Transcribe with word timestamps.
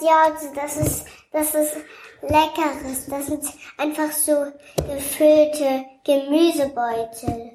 Jause. 0.00 0.52
Das 0.54 0.76
ist, 0.76 1.04
das 1.32 1.54
ist 1.54 1.76
leckeres. 2.22 3.06
Das 3.08 3.26
sind 3.26 3.44
einfach 3.76 4.12
so 4.12 4.46
gefüllte 4.76 5.84
Gemüsebeutel. 6.04 7.52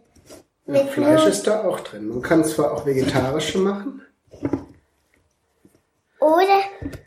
Ja, 0.66 0.74
Mit 0.84 0.90
Fleisch 0.92 1.26
ist 1.26 1.46
da 1.48 1.64
auch 1.66 1.80
drin. 1.82 2.08
Man 2.08 2.22
kann 2.22 2.44
zwar 2.46 2.72
auch 2.74 2.86
vegetarische 2.86 3.58
machen. 3.58 4.02
Oder, 6.20 6.62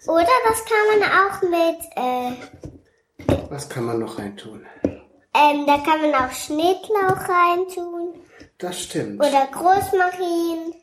oder 0.09 0.29
das 0.47 0.63
kann 0.67 1.01
man 1.01 1.11
auch 1.11 1.43
mit, 1.43 1.81
äh, 1.97 3.47
Was 3.51 3.69
kann 3.69 3.85
man 3.87 3.99
noch 3.99 4.19
reintun? 4.19 4.67
ähm, 4.85 5.67
da 5.67 5.79
kann 5.79 6.03
man 6.03 6.15
auch 6.15 6.33
Schnittlauch 6.33 7.27
reintun. 7.29 8.15
Das 8.59 8.79
stimmt. 8.81 9.21
Oder 9.21 9.47
Großmarien. 9.53 10.75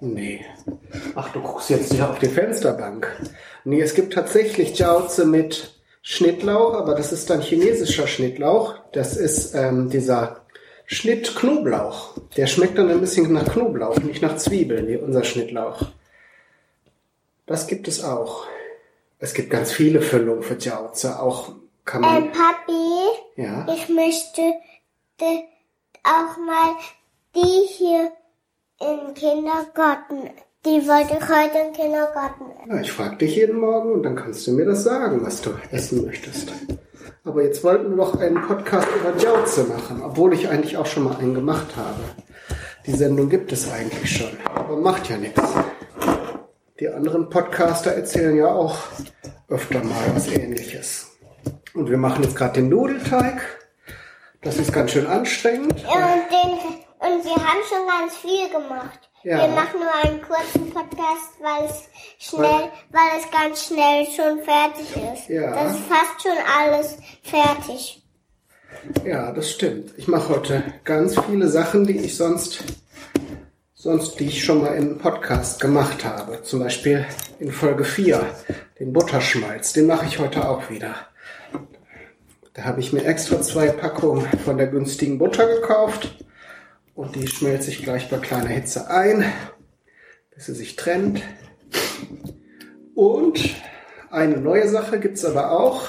Nee. 0.00 0.44
Ach, 1.14 1.32
du 1.32 1.40
guckst 1.40 1.70
jetzt 1.70 1.92
hier 1.92 2.08
auf 2.08 2.18
die 2.18 2.28
Fensterbank. 2.28 3.08
Nee, 3.64 3.80
es 3.80 3.94
gibt 3.94 4.12
tatsächlich 4.12 4.78
Jauze 4.78 5.24
mit 5.24 5.74
Schnittlauch, 6.02 6.74
aber 6.74 6.94
das 6.94 7.12
ist 7.12 7.28
dann 7.30 7.40
chinesischer 7.40 8.06
Schnittlauch. 8.06 8.76
Das 8.92 9.16
ist 9.16 9.54
ähm, 9.54 9.90
dieser 9.90 10.42
Schnittknoblauch. 10.86 12.16
Der 12.36 12.46
schmeckt 12.46 12.78
dann 12.78 12.90
ein 12.90 13.00
bisschen 13.00 13.32
nach 13.32 13.52
Knoblauch, 13.52 13.98
nicht 13.98 14.22
nach 14.22 14.36
Zwiebeln, 14.36 14.86
wie 14.86 14.96
unser 14.96 15.24
Schnittlauch. 15.24 15.82
Das 17.46 17.66
gibt 17.66 17.88
es 17.88 18.02
auch. 18.04 18.46
Es 19.18 19.34
gibt 19.34 19.50
ganz 19.50 19.72
viele 19.72 20.00
Füllungen 20.00 20.42
für 20.42 20.56
Jauze. 20.56 21.20
Auch 21.20 21.54
kann 21.84 22.02
man. 22.02 22.24
Ähm, 22.24 22.32
Papi, 22.32 23.42
ja. 23.42 23.66
ich 23.74 23.88
möchte 23.88 24.42
auch 26.04 26.36
mal 26.38 26.76
die 27.34 27.66
hier 27.66 28.12
im 28.80 29.14
Kindergarten. 29.14 30.30
Die 30.64 30.86
wollte 30.86 31.14
ich 31.14 31.28
heute 31.28 31.58
im 31.66 31.72
Kindergarten 31.72 32.44
essen. 32.50 32.70
Ja, 32.70 32.80
ich 32.80 32.92
frage 32.92 33.16
dich 33.16 33.36
jeden 33.36 33.58
Morgen 33.58 33.92
und 33.92 34.02
dann 34.02 34.16
kannst 34.16 34.46
du 34.46 34.52
mir 34.52 34.66
das 34.66 34.84
sagen, 34.84 35.24
was 35.24 35.40
du 35.40 35.50
essen 35.70 36.04
möchtest. 36.04 36.52
Aber 37.24 37.42
jetzt 37.42 37.62
wollten 37.64 37.90
wir 37.90 37.96
doch 37.96 38.18
einen 38.18 38.40
Podcast 38.42 38.88
über 39.00 39.16
Jauze 39.16 39.64
machen, 39.64 40.02
obwohl 40.02 40.32
ich 40.32 40.48
eigentlich 40.48 40.76
auch 40.76 40.86
schon 40.86 41.04
mal 41.04 41.16
einen 41.16 41.34
gemacht 41.34 41.76
habe. 41.76 42.00
Die 42.86 42.92
Sendung 42.92 43.28
gibt 43.28 43.52
es 43.52 43.70
eigentlich 43.70 44.16
schon, 44.16 44.30
aber 44.54 44.76
macht 44.76 45.08
ja 45.08 45.16
nichts. 45.16 45.42
Die 46.80 46.88
anderen 46.88 47.28
Podcaster 47.28 47.92
erzählen 47.92 48.36
ja 48.36 48.46
auch 48.46 48.78
öfter 49.48 49.82
mal 49.82 50.14
was 50.14 50.28
ähnliches. 50.28 51.10
Und 51.74 51.90
wir 51.90 51.98
machen 51.98 52.22
jetzt 52.22 52.36
gerade 52.36 52.54
den 52.54 52.68
Nudelteig. 52.68 53.40
Das 54.42 54.56
ist 54.58 54.72
ganz 54.72 54.92
schön 54.92 55.06
anstrengend. 55.06 55.72
Und, 55.72 55.84
den, 55.84 56.78
und 57.08 57.24
wir 57.24 57.36
haben 57.36 57.60
schon 57.68 57.86
ganz 57.86 58.16
viel 58.16 58.48
gemacht. 58.50 59.08
Ja. 59.24 59.42
Wir 59.42 59.48
machen 59.48 59.80
nur 59.80 59.94
einen 59.94 60.22
kurzen 60.22 60.70
Podcast, 60.70 61.40
weil 61.40 61.68
es 61.68 61.88
schnell, 62.18 62.70
weil 62.90 63.18
es 63.18 63.30
ganz 63.30 63.66
schnell 63.66 64.06
schon 64.06 64.42
fertig 64.44 64.86
ist. 65.12 65.28
Ja. 65.28 65.54
Das 65.54 65.74
ist 65.74 65.84
fast 65.86 66.22
schon 66.22 66.36
alles 66.58 66.98
fertig. 67.22 68.02
Ja, 69.04 69.32
das 69.32 69.50
stimmt. 69.50 69.94
Ich 69.96 70.06
mache 70.06 70.28
heute 70.28 70.62
ganz 70.84 71.18
viele 71.18 71.48
Sachen, 71.48 71.86
die 71.86 71.98
ich 71.98 72.16
sonst, 72.16 72.62
sonst, 73.74 74.20
die 74.20 74.26
ich 74.26 74.44
schon 74.44 74.62
mal 74.62 74.76
im 74.76 74.98
Podcast 74.98 75.60
gemacht 75.60 76.04
habe. 76.04 76.42
Zum 76.42 76.60
Beispiel 76.60 77.04
in 77.40 77.50
Folge 77.50 77.84
4, 77.84 78.24
den 78.78 78.92
Butterschmalz. 78.92 79.72
Den 79.72 79.86
mache 79.86 80.06
ich 80.06 80.18
heute 80.18 80.48
auch 80.48 80.70
wieder. 80.70 80.94
Da 82.54 82.64
habe 82.64 82.80
ich 82.80 82.92
mir 82.92 83.04
extra 83.04 83.40
zwei 83.40 83.68
Packungen 83.68 84.26
von 84.44 84.58
der 84.58 84.68
günstigen 84.68 85.18
Butter 85.18 85.46
gekauft. 85.46 86.14
Und 86.98 87.14
die 87.14 87.28
schmelze 87.28 87.70
ich 87.70 87.84
gleich 87.84 88.10
bei 88.10 88.16
kleiner 88.16 88.48
Hitze 88.48 88.90
ein, 88.90 89.24
bis 90.34 90.46
sie 90.46 90.54
sich 90.54 90.74
trennt. 90.74 91.22
Und 92.96 93.38
eine 94.10 94.38
neue 94.38 94.68
Sache 94.68 94.98
gibt's 94.98 95.24
aber 95.24 95.52
auch. 95.52 95.82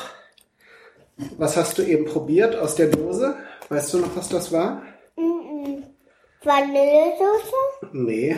Was 1.40 1.58
hast 1.58 1.80
du 1.80 1.82
eben 1.82 2.06
probiert 2.06 2.56
aus 2.56 2.76
der 2.76 2.90
Dose? 2.90 3.36
Weißt 3.70 3.92
du 3.92 3.98
noch, 3.98 4.16
was 4.16 4.30
das 4.30 4.52
war? 4.52 4.84
Mhm. 5.18 5.84
Vanillesoße? 6.44 7.90
Nee. 7.92 8.38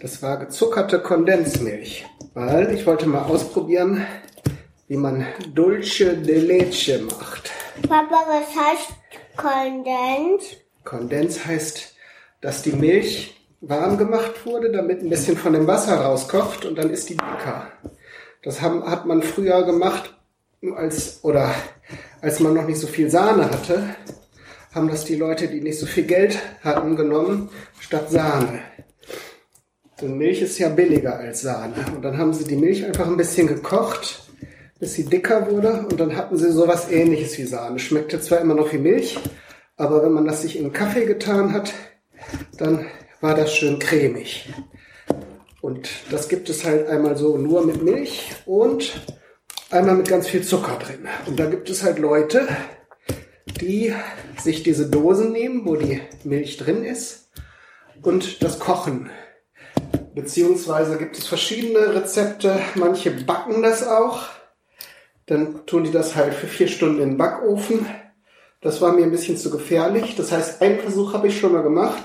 Das 0.00 0.22
war 0.22 0.38
gezuckerte 0.38 1.02
Kondensmilch. 1.02 2.06
Weil 2.32 2.72
ich 2.72 2.86
wollte 2.86 3.06
mal 3.06 3.24
ausprobieren, 3.24 4.06
wie 4.86 4.96
man 4.96 5.26
Dulce 5.52 6.16
de 6.16 6.40
Leche 6.40 7.00
macht. 7.00 7.50
Papa, 7.86 8.24
was 8.26 8.56
heißt 8.56 8.92
Kondens? 9.36 10.56
Kondens 10.88 11.44
heißt, 11.44 11.94
dass 12.40 12.62
die 12.62 12.72
Milch 12.72 13.36
warm 13.60 13.98
gemacht 13.98 14.46
wurde, 14.46 14.72
damit 14.72 15.02
ein 15.02 15.10
bisschen 15.10 15.36
von 15.36 15.52
dem 15.52 15.66
Wasser 15.66 15.96
rauskocht 15.96 16.64
und 16.64 16.78
dann 16.78 16.88
ist 16.88 17.10
die 17.10 17.16
dicker. 17.16 17.70
Das 18.42 18.62
haben, 18.62 18.88
hat 18.88 19.04
man 19.04 19.22
früher 19.22 19.64
gemacht, 19.64 20.14
als, 20.76 21.22
oder 21.24 21.54
als 22.22 22.40
man 22.40 22.54
noch 22.54 22.66
nicht 22.66 22.80
so 22.80 22.86
viel 22.86 23.10
Sahne 23.10 23.50
hatte, 23.50 23.84
haben 24.74 24.88
das 24.88 25.04
die 25.04 25.16
Leute, 25.16 25.48
die 25.48 25.60
nicht 25.60 25.78
so 25.78 25.84
viel 25.84 26.04
Geld 26.04 26.38
hatten, 26.64 26.96
genommen, 26.96 27.50
statt 27.80 28.10
Sahne. 28.10 28.60
Denn 30.00 30.16
Milch 30.16 30.40
ist 30.40 30.58
ja 30.58 30.70
billiger 30.70 31.18
als 31.18 31.42
Sahne. 31.42 31.84
Und 31.94 32.00
dann 32.00 32.16
haben 32.16 32.32
sie 32.32 32.44
die 32.44 32.56
Milch 32.56 32.86
einfach 32.86 33.06
ein 33.06 33.18
bisschen 33.18 33.46
gekocht, 33.46 34.22
bis 34.80 34.94
sie 34.94 35.04
dicker 35.04 35.50
wurde. 35.50 35.86
Und 35.90 36.00
dann 36.00 36.16
hatten 36.16 36.38
sie 36.38 36.50
sowas 36.50 36.90
ähnliches 36.90 37.36
wie 37.36 37.44
Sahne. 37.44 37.78
Schmeckte 37.78 38.22
zwar 38.22 38.40
immer 38.40 38.54
noch 38.54 38.72
wie 38.72 38.78
Milch, 38.78 39.18
aber 39.78 40.02
wenn 40.02 40.12
man 40.12 40.26
das 40.26 40.42
sich 40.42 40.58
in 40.58 40.72
Kaffee 40.72 41.06
getan 41.06 41.52
hat, 41.54 41.72
dann 42.58 42.86
war 43.20 43.34
das 43.34 43.54
schön 43.54 43.78
cremig. 43.78 44.52
Und 45.60 45.88
das 46.10 46.28
gibt 46.28 46.48
es 46.50 46.64
halt 46.64 46.88
einmal 46.88 47.16
so 47.16 47.38
nur 47.38 47.64
mit 47.64 47.82
Milch 47.82 48.32
und 48.44 49.00
einmal 49.70 49.94
mit 49.94 50.08
ganz 50.08 50.28
viel 50.28 50.42
Zucker 50.42 50.78
drin. 50.78 51.06
Und 51.26 51.38
da 51.38 51.46
gibt 51.46 51.70
es 51.70 51.82
halt 51.82 51.98
Leute, 51.98 52.48
die 53.60 53.94
sich 54.36 54.62
diese 54.62 54.90
Dosen 54.90 55.32
nehmen, 55.32 55.64
wo 55.64 55.76
die 55.76 56.00
Milch 56.24 56.56
drin 56.56 56.84
ist 56.84 57.30
und 58.02 58.42
das 58.42 58.58
kochen. 58.58 59.10
Beziehungsweise 60.14 60.98
gibt 60.98 61.16
es 61.16 61.26
verschiedene 61.26 61.94
Rezepte. 61.94 62.58
Manche 62.74 63.12
backen 63.12 63.62
das 63.62 63.86
auch. 63.86 64.24
Dann 65.26 65.66
tun 65.66 65.84
die 65.84 65.92
das 65.92 66.16
halt 66.16 66.34
für 66.34 66.48
vier 66.48 66.66
Stunden 66.66 67.00
in 67.00 67.10
den 67.10 67.18
Backofen. 67.18 67.86
Das 68.60 68.80
war 68.80 68.92
mir 68.92 69.04
ein 69.04 69.10
bisschen 69.10 69.36
zu 69.36 69.50
gefährlich. 69.50 70.16
Das 70.16 70.32
heißt, 70.32 70.60
einen 70.62 70.80
Versuch 70.80 71.12
habe 71.12 71.28
ich 71.28 71.38
schon 71.38 71.52
mal 71.52 71.62
gemacht. 71.62 72.02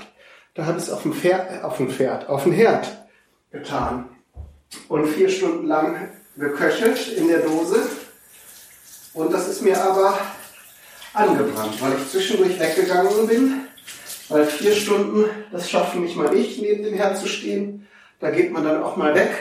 Da 0.54 0.66
habe 0.66 0.78
ich 0.78 0.84
es 0.84 0.90
auf 0.90 1.02
dem 1.02 1.12
Pferd, 1.12 1.50
äh, 1.50 1.62
auf 1.62 1.78
dem 1.78 1.90
Pferd, 1.90 2.28
auf 2.28 2.44
dem 2.44 2.52
Herd 2.52 3.06
getan. 3.50 4.08
Und 4.88 5.06
vier 5.06 5.28
Stunden 5.28 5.66
lang 5.66 6.10
geköchelt 6.36 7.08
in 7.16 7.28
der 7.28 7.40
Dose. 7.40 7.82
Und 9.14 9.32
das 9.32 9.48
ist 9.48 9.62
mir 9.62 9.80
aber 9.80 10.18
angebrannt, 11.12 11.80
weil 11.80 11.94
ich 11.94 12.10
zwischendurch 12.10 12.58
weggegangen 12.58 13.26
bin. 13.26 13.66
Weil 14.28 14.46
vier 14.46 14.74
Stunden, 14.74 15.26
das 15.52 15.68
schaffen 15.68 16.02
nicht 16.02 16.16
mal 16.16 16.34
ich, 16.34 16.60
neben 16.60 16.82
dem 16.82 16.94
Herd 16.94 17.18
zu 17.18 17.26
stehen. 17.26 17.86
Da 18.20 18.30
geht 18.30 18.52
man 18.52 18.64
dann 18.64 18.82
auch 18.82 18.96
mal 18.96 19.14
weg. 19.14 19.32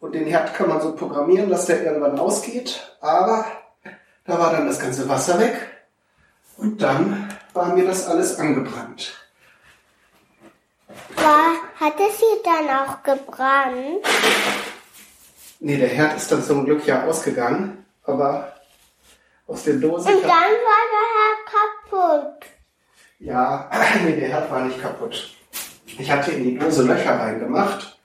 Und 0.00 0.14
den 0.14 0.26
Herd 0.26 0.54
kann 0.54 0.68
man 0.68 0.80
so 0.80 0.94
programmieren, 0.94 1.48
dass 1.48 1.66
der 1.66 1.84
irgendwann 1.84 2.18
ausgeht. 2.18 2.96
Aber 3.00 3.46
da 4.24 4.38
war 4.38 4.52
dann 4.52 4.66
das 4.66 4.80
ganze 4.80 5.08
Wasser 5.08 5.38
weg. 5.38 5.73
Und 6.56 6.80
dann 6.82 7.28
war 7.52 7.74
mir 7.74 7.86
das 7.86 8.06
alles 8.06 8.38
angebrannt. 8.38 9.14
War, 11.16 11.54
hat 11.80 11.94
es 11.98 12.18
hier 12.18 12.42
dann 12.44 12.68
auch 12.76 13.02
gebrannt? 13.02 14.04
Nee, 15.60 15.78
der 15.78 15.88
Herd 15.88 16.16
ist 16.16 16.30
dann 16.30 16.42
zum 16.42 16.64
Glück 16.64 16.86
ja 16.86 17.04
ausgegangen. 17.04 17.84
Aber 18.04 18.52
aus 19.46 19.64
der 19.64 19.74
Dose... 19.74 20.08
Und 20.08 20.22
dann 20.22 20.30
war 20.30 20.82
der 20.92 21.08
Herd 21.14 22.30
kaputt. 22.30 22.48
Ja, 23.18 23.70
nee, 24.04 24.16
der 24.16 24.28
Herd 24.28 24.50
war 24.50 24.60
nicht 24.60 24.80
kaputt. 24.80 25.30
Ich 25.98 26.10
hatte 26.10 26.32
in 26.32 26.44
die 26.44 26.58
Dose 26.58 26.82
Löcher 26.82 27.18
reingemacht, 27.18 27.98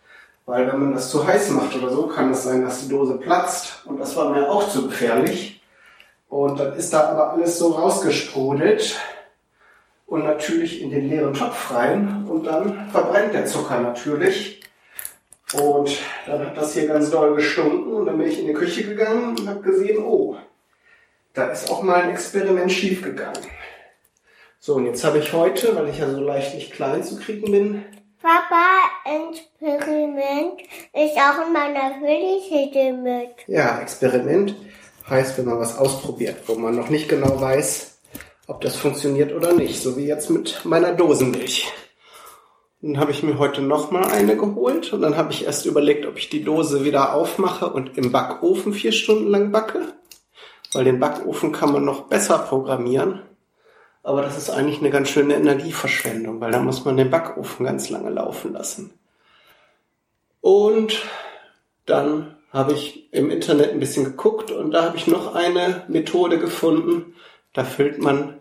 weil 0.45 0.67
wenn 0.67 0.79
man 0.79 0.93
das 0.93 1.09
zu 1.09 1.25
heiß 1.25 1.49
macht 1.51 1.75
oder 1.75 1.89
so, 1.89 2.07
kann 2.07 2.31
es 2.31 2.43
sein, 2.43 2.63
dass 2.63 2.81
die 2.81 2.89
Dose 2.89 3.15
platzt. 3.15 3.83
Und 3.85 3.99
das 3.99 4.15
war 4.15 4.29
mir 4.29 4.49
auch 4.49 4.69
zu 4.69 4.87
gefährlich. 4.87 5.48
Und 6.29 6.59
dann 6.59 6.73
ist 6.73 6.93
da 6.93 7.09
aber 7.09 7.33
alles 7.33 7.57
so 7.57 7.71
rausgesprudelt 7.71 8.99
und 10.05 10.23
natürlich 10.23 10.81
in 10.81 10.91
den 10.91 11.09
leeren 11.09 11.33
Topf 11.33 11.73
rein. 11.73 12.25
Und 12.29 12.45
dann 12.45 12.89
verbrennt 12.91 13.33
der 13.33 13.45
Zucker 13.45 13.79
natürlich. 13.79 14.61
Und 15.53 15.97
dann 16.27 16.45
hat 16.45 16.55
das 16.55 16.73
hier 16.73 16.87
ganz 16.87 17.09
doll 17.09 17.35
gestunken. 17.35 17.93
Und 17.93 18.05
dann 18.05 18.17
bin 18.17 18.27
ich 18.27 18.39
in 18.39 18.47
die 18.47 18.53
Küche 18.53 18.83
gegangen 18.83 19.37
und 19.37 19.49
habe 19.49 19.61
gesehen, 19.61 20.03
oh, 20.03 20.37
da 21.33 21.47
ist 21.47 21.71
auch 21.71 21.81
mal 21.81 22.03
ein 22.03 22.11
Experiment 22.11 22.71
schiefgegangen. 22.71 23.41
So, 24.59 24.75
und 24.75 24.85
jetzt 24.85 25.03
habe 25.03 25.17
ich 25.17 25.33
heute, 25.33 25.75
weil 25.75 25.89
ich 25.89 25.97
ja 25.97 26.09
so 26.09 26.19
leicht 26.19 26.53
nicht 26.53 26.73
klein 26.73 27.03
zu 27.03 27.17
kriegen 27.17 27.51
bin, 27.51 27.85
Papa, 28.21 28.67
Experiment 29.05 30.61
ist 30.93 31.15
auch 31.15 31.47
in 31.47 31.53
meiner 31.53 31.95
Hülse 32.01 32.91
mit. 32.91 33.47
ja, 33.47 33.79
Experiment 33.79 34.53
heißt, 35.09 35.37
wenn 35.37 35.45
man 35.45 35.59
was 35.59 35.77
ausprobiert, 35.77 36.37
wo 36.47 36.55
man 36.55 36.75
noch 36.75 36.89
nicht 36.89 37.09
genau 37.09 37.39
weiß, 37.39 37.99
ob 38.47 38.61
das 38.61 38.75
funktioniert 38.75 39.33
oder 39.33 39.53
nicht, 39.53 39.81
so 39.81 39.97
wie 39.97 40.05
jetzt 40.05 40.29
mit 40.29 40.65
meiner 40.65 40.93
Dosenmilch. 40.93 41.71
Dann 42.81 42.97
habe 42.97 43.11
ich 43.11 43.23
mir 43.23 43.37
heute 43.37 43.61
nochmal 43.61 44.05
eine 44.05 44.37
geholt 44.37 44.93
und 44.93 45.01
dann 45.01 45.17
habe 45.17 45.33
ich 45.33 45.45
erst 45.45 45.65
überlegt, 45.65 46.05
ob 46.05 46.17
ich 46.17 46.29
die 46.29 46.43
Dose 46.43 46.85
wieder 46.85 47.13
aufmache 47.13 47.67
und 47.67 47.97
im 47.97 48.11
Backofen 48.11 48.73
vier 48.73 48.93
Stunden 48.93 49.27
lang 49.27 49.51
backe, 49.51 49.93
weil 50.71 50.85
den 50.85 50.99
Backofen 50.99 51.51
kann 51.51 51.73
man 51.73 51.83
noch 51.83 52.03
besser 52.03 52.39
programmieren. 52.39 53.21
Aber 54.01 54.21
das 54.21 54.37
ist 54.37 54.49
eigentlich 54.49 54.79
eine 54.79 54.91
ganz 54.91 55.09
schöne 55.09 55.35
Energieverschwendung, 55.35 56.39
weil 56.39 56.51
da 56.51 56.59
muss 56.59 56.85
man 56.85 56.95
den 56.95 57.09
Backofen 57.11 57.65
ganz 57.65 57.89
lange 57.89 58.09
laufen 58.09 58.53
lassen. 58.53 58.93
Und 60.41 61.03
dann 61.85 62.38
habe 62.51 62.73
ich 62.73 63.07
im 63.11 63.29
Internet 63.29 63.71
ein 63.71 63.79
bisschen 63.79 64.05
geguckt 64.05 64.51
und 64.51 64.71
da 64.71 64.83
habe 64.83 64.97
ich 64.97 65.07
noch 65.07 65.35
eine 65.35 65.83
Methode 65.87 66.39
gefunden. 66.39 67.13
Da 67.53 67.63
füllt 67.63 68.01
man 68.01 68.35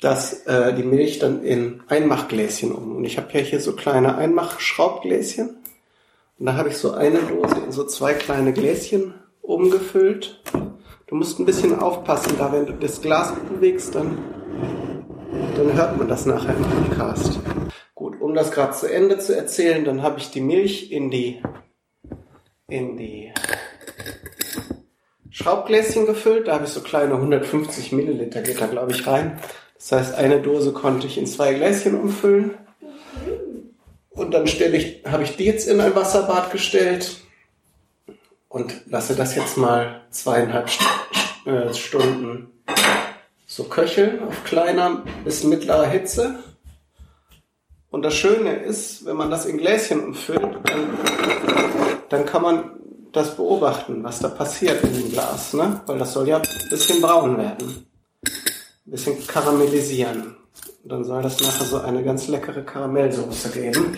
das, 0.00 0.46
äh, 0.46 0.74
die 0.74 0.82
Milch 0.82 1.18
dann 1.18 1.42
in 1.42 1.82
Einmachgläschen 1.88 2.72
um. 2.72 2.96
Und 2.96 3.04
ich 3.04 3.18
habe 3.18 3.32
ja 3.32 3.40
hier 3.40 3.60
so 3.60 3.74
kleine 3.74 4.16
Einmachschraubgläschen. 4.16 5.56
Und 6.38 6.46
da 6.46 6.54
habe 6.54 6.68
ich 6.68 6.76
so 6.76 6.92
eine 6.92 7.18
Dose 7.20 7.56
in 7.64 7.72
so 7.72 7.84
zwei 7.86 8.12
kleine 8.14 8.52
Gläschen 8.52 9.14
umgefüllt. 9.40 10.42
Du 11.06 11.14
musst 11.14 11.38
ein 11.38 11.46
bisschen 11.46 11.78
aufpassen, 11.78 12.34
da 12.38 12.52
wenn 12.52 12.66
du 12.66 12.72
das 12.72 13.00
Glas 13.00 13.32
bewegst, 13.48 13.94
dann, 13.94 14.18
dann 15.56 15.72
hört 15.72 15.96
man 15.96 16.08
das 16.08 16.26
nachher 16.26 16.54
im 16.54 16.64
Podcast. 16.64 17.38
Gut, 17.94 18.20
um 18.20 18.34
das 18.34 18.50
gerade 18.50 18.72
zu 18.72 18.92
Ende 18.92 19.18
zu 19.18 19.34
erzählen, 19.34 19.84
dann 19.84 20.02
habe 20.02 20.18
ich 20.18 20.30
die 20.30 20.40
Milch 20.40 20.90
in 20.90 21.10
die 21.10 21.40
in 22.68 22.96
die 22.96 23.32
Schraubgläschen 25.30 26.06
gefüllt. 26.06 26.48
Da 26.48 26.54
habe 26.54 26.64
ich 26.64 26.70
so 26.70 26.80
kleine 26.80 27.14
150 27.14 27.92
Milliliter 27.92 28.42
geht 28.42 28.60
da 28.60 28.66
glaube 28.66 28.92
ich 28.92 29.06
rein. 29.06 29.40
Das 29.74 29.92
heißt, 29.92 30.14
eine 30.14 30.40
Dose 30.40 30.72
konnte 30.72 31.06
ich 31.06 31.18
in 31.18 31.26
zwei 31.26 31.54
Gläschen 31.54 31.98
umfüllen. 31.98 32.54
Und 34.10 34.32
dann 34.32 34.46
stelle 34.46 34.76
ich, 34.76 35.02
habe 35.04 35.22
ich 35.22 35.36
die 35.36 35.44
jetzt 35.44 35.68
in 35.68 35.80
ein 35.80 35.94
Wasserbad 35.94 36.50
gestellt 36.50 37.18
und 38.48 38.82
lasse 38.86 39.14
das 39.14 39.36
jetzt 39.36 39.58
mal 39.58 40.00
zweieinhalb 40.10 40.70
äh, 41.44 41.74
Stunden 41.74 42.50
so 43.46 43.64
köcheln 43.64 44.22
auf 44.22 44.44
kleiner 44.44 45.04
bis 45.24 45.44
mittlerer 45.44 45.86
Hitze. 45.86 46.38
Und 47.90 48.02
das 48.02 48.14
Schöne 48.14 48.56
ist, 48.56 49.04
wenn 49.04 49.16
man 49.16 49.30
das 49.30 49.46
in 49.46 49.58
Gläschen 49.58 50.02
umfüllt, 50.02 50.58
dann, 50.64 50.98
dann 52.08 52.26
kann 52.26 52.42
man 52.42 52.70
das 53.12 53.36
beobachten, 53.36 54.04
was 54.04 54.18
da 54.20 54.28
passiert 54.28 54.82
in 54.84 54.92
dem 54.92 55.10
Glas, 55.10 55.54
ne? 55.54 55.80
Weil 55.86 55.98
das 55.98 56.12
soll 56.12 56.28
ja 56.28 56.36
ein 56.36 56.68
bisschen 56.68 57.00
braun 57.00 57.38
werden 57.38 57.86
ein 58.86 58.92
bisschen 58.92 59.26
karamellisieren. 59.26 60.36
Und 60.84 60.92
dann 60.92 61.04
soll 61.04 61.22
das 61.22 61.40
nachher 61.40 61.64
so 61.64 61.80
eine 61.80 62.04
ganz 62.04 62.28
leckere 62.28 62.62
Karamellsoße 62.62 63.50
geben. 63.50 63.96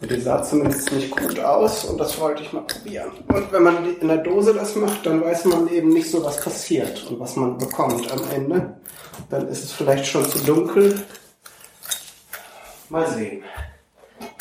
Und 0.00 0.10
die 0.10 0.20
sah 0.20 0.42
zumindest 0.42 0.92
nicht 0.92 1.10
gut 1.10 1.38
aus 1.40 1.84
und 1.84 1.98
das 1.98 2.18
wollte 2.20 2.42
ich 2.42 2.52
mal 2.52 2.62
probieren. 2.62 3.10
Und 3.28 3.52
wenn 3.52 3.62
man 3.62 3.96
in 3.96 4.08
der 4.08 4.18
Dose 4.18 4.54
das 4.54 4.76
macht, 4.76 5.06
dann 5.06 5.20
weiß 5.20 5.46
man 5.46 5.68
eben 5.68 5.88
nicht 5.88 6.10
so, 6.10 6.24
was 6.24 6.40
passiert 6.40 7.04
und 7.10 7.18
was 7.18 7.36
man 7.36 7.58
bekommt 7.58 8.10
am 8.12 8.20
Ende. 8.32 8.80
Dann 9.30 9.48
ist 9.48 9.64
es 9.64 9.72
vielleicht 9.72 10.06
schon 10.06 10.24
zu 10.24 10.38
dunkel. 10.40 11.02
Mal 12.88 13.08
sehen. 13.10 13.42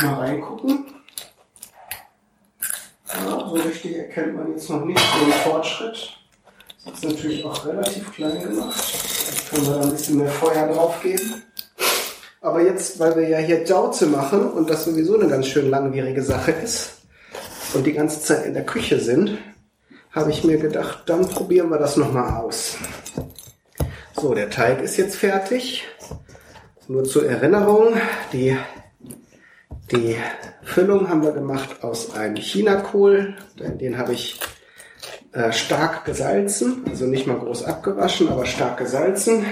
Mal 0.01 0.13
reingucken. 0.13 0.85
Ja, 3.13 3.47
so 3.47 3.53
richtig 3.55 3.97
erkennt 3.97 4.35
man 4.35 4.51
jetzt 4.51 4.69
noch 4.69 4.83
nicht 4.83 4.99
den 4.99 5.31
Fortschritt. 5.31 6.17
Das 6.85 6.93
ist 6.95 7.03
natürlich 7.03 7.45
auch 7.45 7.65
relativ 7.65 8.13
klein 8.13 8.41
gemacht. 8.41 8.75
Jetzt 8.77 9.49
können 9.49 9.65
wir 9.65 9.73
da 9.73 9.81
ein 9.81 9.91
bisschen 9.91 10.17
mehr 10.17 10.29
Feuer 10.29 10.67
drauf 10.67 11.01
geben. 11.01 11.43
Aber 12.41 12.61
jetzt, 12.61 12.99
weil 12.99 13.15
wir 13.15 13.27
ja 13.27 13.39
hier 13.39 13.63
Jauze 13.63 14.05
machen 14.05 14.51
und 14.51 14.69
das 14.69 14.85
sowieso 14.85 15.19
eine 15.19 15.27
ganz 15.27 15.47
schön 15.47 15.69
langwierige 15.69 16.23
Sache 16.23 16.51
ist 16.51 16.97
und 17.73 17.85
die 17.85 17.93
ganze 17.93 18.21
Zeit 18.21 18.45
in 18.45 18.53
der 18.53 18.65
Küche 18.65 18.99
sind, 18.99 19.37
habe 20.11 20.31
ich 20.31 20.43
mir 20.43 20.57
gedacht, 20.57 21.03
dann 21.07 21.27
probieren 21.27 21.69
wir 21.69 21.77
das 21.77 21.97
nochmal 21.97 22.41
aus. 22.41 22.77
So, 24.15 24.33
der 24.33 24.49
Teig 24.49 24.81
ist 24.81 24.97
jetzt 24.97 25.15
fertig. 25.15 25.83
Nur 26.87 27.03
zur 27.03 27.29
Erinnerung, 27.29 27.95
die, 28.31 28.57
die 29.91 30.17
Füllung 30.63 31.09
haben 31.09 31.23
wir 31.23 31.31
gemacht 31.31 31.83
aus 31.83 32.13
einem 32.13 32.35
Chinakohl. 32.35 33.35
Den 33.57 33.97
habe 33.97 34.13
ich 34.13 34.39
äh, 35.31 35.51
stark 35.51 36.05
gesalzen, 36.05 36.83
also 36.89 37.05
nicht 37.05 37.27
mal 37.27 37.37
groß 37.37 37.63
abgewaschen, 37.63 38.29
aber 38.29 38.45
stark 38.45 38.77
gesalzen 38.77 39.45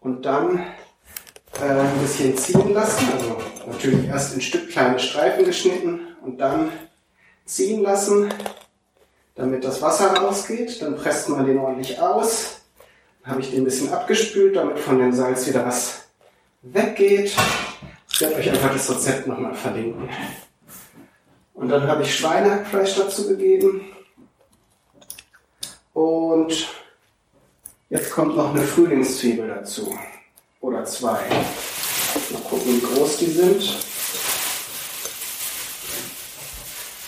und 0.00 0.24
dann 0.24 0.58
äh, 1.60 1.64
ein 1.64 1.98
bisschen 2.00 2.36
ziehen 2.36 2.72
lassen, 2.72 3.06
also 3.12 3.36
natürlich 3.70 4.08
erst 4.08 4.34
in 4.34 4.40
Stück 4.40 4.70
kleine 4.70 4.98
Streifen 4.98 5.44
geschnitten 5.44 6.00
und 6.22 6.38
dann 6.38 6.70
ziehen 7.44 7.82
lassen, 7.82 8.32
damit 9.34 9.64
das 9.64 9.82
Wasser 9.82 10.14
rausgeht. 10.14 10.80
Dann 10.82 10.96
presst 10.96 11.28
man 11.28 11.46
den 11.46 11.58
ordentlich 11.58 12.00
aus. 12.00 12.62
Dann 13.22 13.32
habe 13.32 13.40
ich 13.40 13.50
den 13.50 13.62
ein 13.62 13.64
bisschen 13.64 13.92
abgespült, 13.92 14.56
damit 14.56 14.78
von 14.78 14.98
dem 14.98 15.12
Salz 15.12 15.46
wieder 15.46 15.64
was 15.64 16.04
weggeht. 16.62 17.36
Ich 18.14 18.20
werde 18.20 18.36
euch 18.36 18.48
einfach 18.48 18.72
das 18.72 18.88
Rezept 18.88 19.26
nochmal 19.26 19.54
verlinken. 19.54 20.08
Und 21.54 21.68
dann 21.68 21.84
habe 21.88 22.04
ich 22.04 22.16
Schweinehackfleisch 22.16 22.94
dazu 22.94 23.26
gegeben. 23.26 23.86
Und 25.94 26.68
jetzt 27.90 28.12
kommt 28.12 28.36
noch 28.36 28.54
eine 28.54 28.62
Frühlingszwiebel 28.62 29.48
dazu. 29.48 29.98
Oder 30.60 30.84
zwei. 30.84 31.18
Mal 32.30 32.42
gucken, 32.48 32.76
wie 32.76 32.86
groß 32.86 33.16
die 33.16 33.32
sind. 33.32 33.78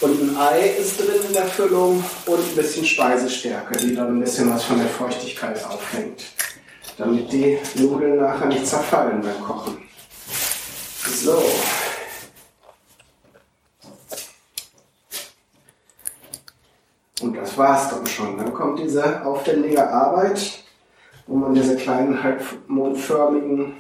Und 0.00 0.22
ein 0.22 0.36
Ei 0.36 0.70
ist 0.70 0.98
drin 0.98 1.22
in 1.24 1.32
der 1.34 1.46
Füllung 1.46 2.04
und 2.26 2.38
ein 2.38 2.56
bisschen 2.56 2.84
Speisestärke, 2.84 3.78
die 3.78 3.94
dann 3.94 4.08
ein 4.08 4.20
bisschen 4.20 4.52
was 4.52 4.64
von 4.64 4.78
der 4.78 4.88
Feuchtigkeit 4.88 5.64
auffängt. 5.66 6.24
Damit 6.98 7.30
die 7.30 7.58
Nudeln 7.76 8.16
nachher 8.16 8.46
nicht 8.46 8.66
zerfallen 8.66 9.20
beim 9.20 9.40
Kochen. 9.40 9.85
So. 11.06 11.42
Und 17.22 17.36
das 17.36 17.56
war's 17.56 17.88
dann 17.90 18.06
schon. 18.06 18.36
Dann 18.36 18.52
kommt 18.52 18.78
diese 18.78 19.24
aufwendige 19.24 19.88
Arbeit, 19.88 20.64
wo 21.26 21.36
man 21.36 21.54
diese 21.54 21.76
kleinen 21.76 22.22
halbmondförmigen 22.22 23.76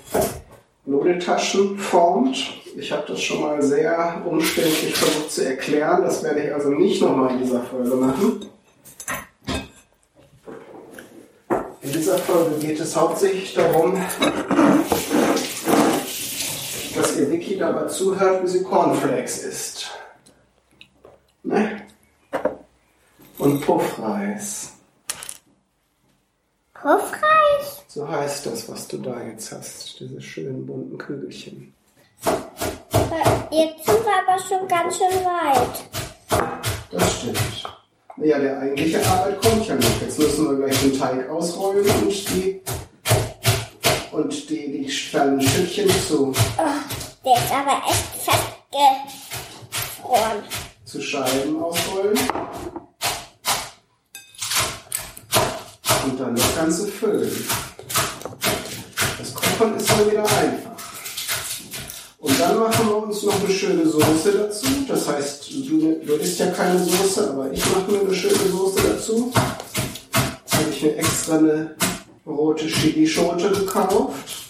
Nudeltaschen 0.86 1.78
formt. 1.78 2.36
Ich 2.76 2.92
habe 2.92 3.04
das 3.08 3.20
schon 3.20 3.40
mal 3.40 3.60
sehr 3.62 4.22
umständlich 4.24 4.94
versucht 4.94 5.30
zu 5.30 5.44
erklären. 5.44 6.02
Das 6.02 6.22
werde 6.22 6.44
ich 6.44 6.54
also 6.54 6.70
nicht 6.70 7.02
nochmal 7.02 7.32
in 7.32 7.42
dieser 7.42 7.62
Folge 7.62 7.96
machen. 7.96 8.46
In 11.82 11.92
dieser 11.92 12.18
Folge 12.18 12.56
geht 12.58 12.80
es 12.80 12.96
hauptsächlich 12.96 13.54
darum, 13.54 13.96
dass 17.16 17.24
ihr 17.24 17.30
Vicky 17.30 17.56
dabei 17.56 17.86
zuhört, 17.86 18.42
wie 18.42 18.46
sie 18.46 18.62
Cornflakes 18.62 19.38
isst. 19.38 19.90
Ne? 21.42 21.82
und 23.38 23.60
Puffreis. 23.60 24.72
Puffreis? 26.74 27.84
So 27.88 28.08
heißt 28.08 28.46
das, 28.46 28.68
was 28.68 28.88
du 28.88 28.98
da 28.98 29.22
jetzt 29.22 29.52
hast, 29.52 30.00
diese 30.00 30.20
schönen 30.20 30.66
bunten 30.66 30.98
Kügelchen. 30.98 31.72
Jetzt 33.50 33.86
sind 33.86 34.04
wir 34.04 34.26
aber 34.26 34.38
schon 34.42 34.68
ganz 34.68 34.98
schön 34.98 35.24
weit. 35.24 35.84
Das 36.90 37.18
stimmt. 37.18 37.62
Ja, 38.18 38.38
der 38.38 38.58
eigentliche 38.58 39.06
Arbeit 39.06 39.40
kommt 39.40 39.66
ja 39.66 39.74
noch. 39.74 40.02
Jetzt 40.02 40.18
müssen 40.18 40.50
wir 40.50 40.66
gleich 40.66 40.80
den 40.80 40.98
Teig 40.98 41.30
ausrollen 41.30 41.86
und 42.02 42.30
die 42.30 42.60
und 44.16 44.50
die, 44.50 44.72
die 44.72 44.86
kleinen 44.86 45.40
Stückchen 45.40 45.88
zu. 45.88 46.32
Oh, 46.58 46.95
der 47.26 47.34
ist 47.34 47.50
aber 47.50 47.82
echt 47.88 48.06
festgefroren. 48.24 50.42
Zu 50.84 51.02
Scheiben 51.02 51.60
ausrollen. 51.60 52.16
und 56.04 56.20
dann 56.20 56.36
das 56.36 56.54
Ganze 56.54 56.86
füllen. 56.86 57.32
Das 59.18 59.34
Kochen 59.34 59.76
ist 59.76 59.90
dann 59.90 60.08
wieder 60.08 60.22
einfach. 60.22 60.70
Und 62.18 62.40
dann 62.40 62.60
machen 62.60 62.88
wir 62.88 62.96
uns 62.96 63.24
noch 63.24 63.44
eine 63.44 63.52
schöne 63.52 63.88
Soße 63.88 64.30
dazu. 64.32 64.66
Das 64.86 65.08
heißt, 65.08 65.50
du, 65.50 65.96
du 66.06 66.14
isst 66.14 66.38
ja 66.38 66.52
keine 66.52 66.78
Soße, 66.78 67.30
aber 67.30 67.50
ich 67.50 67.68
mache 67.70 67.90
mir 67.90 68.02
eine 68.02 68.14
schöne 68.14 68.34
Soße 68.34 68.88
dazu. 68.88 69.32
Jetzt 70.44 70.54
habe 70.54 70.70
ich 70.70 70.80
mir 70.82 70.96
extra 70.96 71.38
eine 71.38 71.74
rote 72.24 72.66
Chilischote 72.66 73.50
gekauft. 73.50 74.45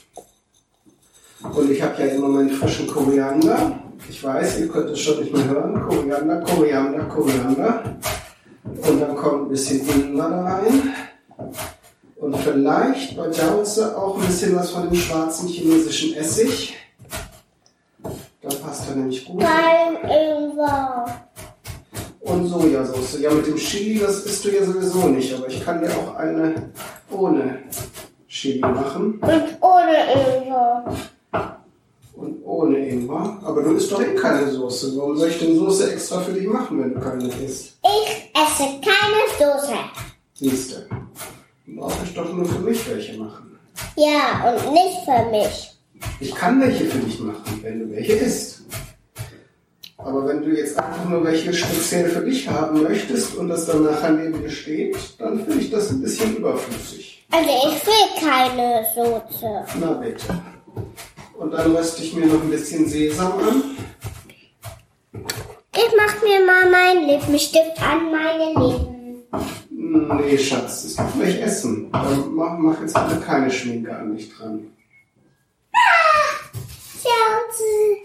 Und 1.42 1.70
ich 1.70 1.82
habe 1.82 2.02
ja 2.02 2.06
im 2.08 2.20
Moment 2.20 2.52
frischen 2.52 2.86
Koriander. 2.86 3.78
Ich 4.08 4.22
weiß, 4.22 4.60
ihr 4.60 4.68
könnt 4.68 4.90
es 4.90 5.00
schon 5.00 5.20
nicht 5.20 5.32
mehr 5.32 5.48
hören. 5.48 5.80
Koriander, 5.82 6.40
Koriander, 6.40 7.04
Koriander. 7.04 7.96
Und 8.64 9.00
dann 9.00 9.16
kommt 9.16 9.46
ein 9.46 9.48
bisschen 9.48 9.86
Ingwer 9.88 10.30
da 10.30 10.42
rein. 10.42 10.94
Und 12.16 12.36
vielleicht 12.38 13.16
bei 13.16 13.28
Jause 13.28 13.96
auch 13.96 14.18
ein 14.18 14.26
bisschen 14.26 14.56
was 14.56 14.70
von 14.70 14.84
dem 14.84 14.94
schwarzen 14.94 15.48
chinesischen 15.48 16.14
Essig. 16.14 16.74
Da 18.40 18.48
passt 18.64 18.88
er 18.88 18.96
nämlich 18.96 19.24
gut. 19.24 19.40
Kein 19.40 19.96
Ingwer. 20.10 21.04
Und 22.20 22.48
Sojasauce. 22.48 23.20
Ja, 23.20 23.30
mit 23.30 23.46
dem 23.46 23.56
Chili, 23.56 24.00
das 24.00 24.24
isst 24.24 24.44
du 24.44 24.48
ja 24.50 24.64
sowieso 24.64 25.08
nicht, 25.08 25.32
aber 25.34 25.48
ich 25.48 25.64
kann 25.64 25.80
dir 25.80 25.90
auch 25.90 26.14
eine 26.16 26.70
ohne 27.10 27.58
Chili 28.26 28.60
machen. 28.60 29.20
Und 29.20 29.56
ohne 29.60 29.96
Ingwer. 30.14 30.84
Und 32.16 32.42
ohne 32.44 32.78
Ingwer. 32.88 33.38
Aber 33.44 33.62
du 33.62 33.72
isst 33.72 33.92
doch 33.92 34.00
eh 34.00 34.14
keine 34.14 34.50
Soße. 34.50 34.96
Warum 34.96 35.16
soll 35.16 35.28
ich 35.28 35.38
denn 35.38 35.56
Soße 35.56 35.92
extra 35.92 36.20
für 36.20 36.32
dich 36.32 36.46
machen, 36.46 36.80
wenn 36.80 36.94
du 36.94 37.00
keine 37.00 37.28
isst? 37.28 37.74
Ich 37.82 38.32
esse 38.32 38.80
keine 38.80 39.22
Soße. 39.38 39.74
Siehst 40.34 40.72
du. 40.72 40.76
Dann 40.88 41.76
brauche 41.76 42.04
ich 42.04 42.14
doch 42.14 42.32
nur 42.32 42.46
für 42.46 42.60
mich 42.60 42.88
welche 42.88 43.18
machen. 43.18 43.58
Ja, 43.96 44.50
und 44.50 44.72
nicht 44.72 45.04
für 45.04 45.30
mich. 45.30 45.78
Ich 46.20 46.34
kann 46.34 46.60
welche 46.60 46.84
für 46.86 46.98
dich 46.98 47.20
machen, 47.20 47.60
wenn 47.62 47.80
du 47.80 47.90
welche 47.90 48.12
isst. 48.12 48.62
Aber 49.98 50.26
wenn 50.26 50.42
du 50.42 50.50
jetzt 50.56 50.78
einfach 50.78 51.08
nur 51.08 51.24
welche 51.24 51.52
speziell 51.52 52.08
für 52.08 52.20
dich 52.20 52.48
haben 52.48 52.82
möchtest 52.82 53.34
und 53.36 53.48
das 53.48 53.66
dann 53.66 53.84
nachher 53.84 54.10
neben 54.10 54.40
dir 54.40 54.50
steht, 54.50 54.96
dann 55.18 55.44
finde 55.44 55.60
ich 55.60 55.70
das 55.70 55.90
ein 55.90 56.00
bisschen 56.00 56.36
überflüssig. 56.36 57.26
Also 57.30 57.50
ich 57.50 57.86
will 57.86 58.28
keine 58.28 58.86
Soße. 58.94 59.64
Na 59.80 59.92
bitte. 59.94 60.55
Und 61.46 61.52
dann 61.52 61.76
röste 61.76 62.02
ich 62.02 62.12
mir 62.12 62.26
noch 62.26 62.42
ein 62.42 62.50
bisschen 62.50 62.88
Sesam 62.88 63.34
an. 63.38 63.62
Ich 65.12 65.92
mach 65.96 66.20
mir 66.20 66.44
mal 66.44 66.68
meinen 66.68 67.06
Lippenstift 67.06 67.80
an 67.80 68.10
meine 68.10 68.48
Lippen. 68.48 69.22
Nee, 69.70 70.36
Schatz, 70.38 70.82
das 70.82 70.96
darf 70.96 71.14
gleich 71.14 71.40
essen. 71.40 71.88
Dann 71.92 72.34
mach, 72.34 72.58
mach 72.58 72.80
jetzt 72.80 72.94
bitte 72.94 73.20
keine 73.24 73.48
Schminke 73.48 73.96
an 73.96 74.12
mich 74.12 74.28
dran. 74.34 74.72
Schatzi. 76.96 78.02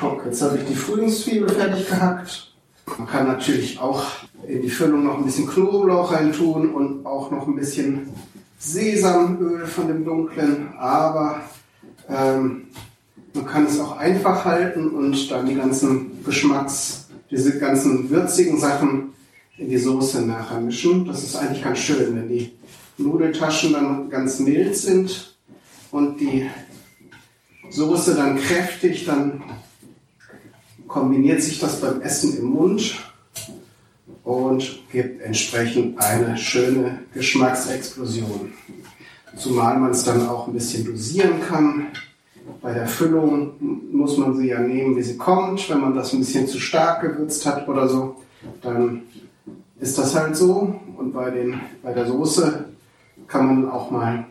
Guck, 0.00 0.26
jetzt 0.26 0.42
habe 0.42 0.58
ich 0.58 0.64
die 0.64 0.76
Frühlingszwiebel 0.76 1.48
fertig 1.48 1.88
gehackt. 1.88 2.54
Man 2.98 3.08
kann 3.08 3.26
natürlich 3.26 3.80
auch 3.80 4.04
in 4.46 4.62
die 4.62 4.70
Füllung 4.70 5.02
noch 5.02 5.18
ein 5.18 5.24
bisschen 5.24 5.48
Knoblauch 5.48 6.12
reintun 6.12 6.72
und 6.72 7.04
auch 7.04 7.32
noch 7.32 7.48
ein 7.48 7.56
bisschen 7.56 8.14
Sesamöl 8.60 9.66
von 9.66 9.88
dem 9.88 10.04
dunklen, 10.04 10.72
aber 10.78 11.40
ähm, 12.08 12.68
man 13.34 13.46
kann 13.46 13.66
es 13.66 13.78
auch 13.78 13.96
einfach 13.98 14.44
halten 14.44 14.88
und 14.90 15.30
dann 15.30 15.46
die 15.46 15.54
ganzen 15.54 16.24
Geschmacks, 16.24 17.08
diese 17.30 17.58
ganzen 17.58 18.08
würzigen 18.08 18.58
Sachen 18.58 19.12
in 19.58 19.68
die 19.68 19.78
Soße 19.78 20.22
nachher 20.26 20.60
mischen. 20.60 21.06
Das 21.06 21.22
ist 21.22 21.36
eigentlich 21.36 21.62
ganz 21.62 21.78
schön, 21.78 22.16
wenn 22.16 22.28
die 22.28 22.52
Nudeltaschen 22.98 23.72
dann 23.72 24.08
ganz 24.10 24.38
mild 24.38 24.76
sind 24.76 25.36
und 25.90 26.20
die 26.20 26.48
Soße 27.70 28.14
dann 28.14 28.38
kräftig, 28.38 29.04
dann 29.04 29.42
kombiniert 30.86 31.42
sich 31.42 31.58
das 31.58 31.80
beim 31.80 32.00
Essen 32.00 32.38
im 32.38 32.44
Mund 32.46 32.94
und 34.24 34.78
gibt 34.92 35.20
entsprechend 35.22 35.98
eine 35.98 36.36
schöne 36.38 37.00
Geschmacksexplosion. 37.12 38.52
Zumal 39.36 39.78
man 39.78 39.90
es 39.90 40.04
dann 40.04 40.26
auch 40.28 40.46
ein 40.46 40.54
bisschen 40.54 40.84
dosieren 40.84 41.40
kann. 41.46 41.88
Bei 42.62 42.72
der 42.72 42.86
Füllung 42.86 43.54
muss 43.92 44.16
man 44.16 44.36
sie 44.36 44.48
ja 44.48 44.60
nehmen, 44.60 44.96
wie 44.96 45.02
sie 45.02 45.16
kommt. 45.16 45.68
Wenn 45.68 45.80
man 45.80 45.94
das 45.94 46.12
ein 46.12 46.20
bisschen 46.20 46.48
zu 46.48 46.58
stark 46.58 47.02
gewürzt 47.02 47.44
hat 47.44 47.68
oder 47.68 47.88
so, 47.88 48.16
dann 48.62 49.02
ist 49.78 49.98
das 49.98 50.14
halt 50.14 50.36
so. 50.36 50.74
Und 50.96 51.12
bei, 51.12 51.30
den, 51.30 51.60
bei 51.82 51.92
der 51.92 52.06
Soße 52.06 52.64
kann 53.28 53.46
man 53.46 53.70
auch 53.70 53.90
mal 53.90 54.26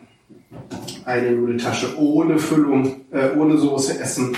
eine 1.05 1.31
Nudeltasche 1.31 1.97
ohne 1.97 2.39
Füllung, 2.39 3.01
äh, 3.11 3.31
ohne 3.37 3.57
Soße 3.57 3.99
essen. 3.99 4.35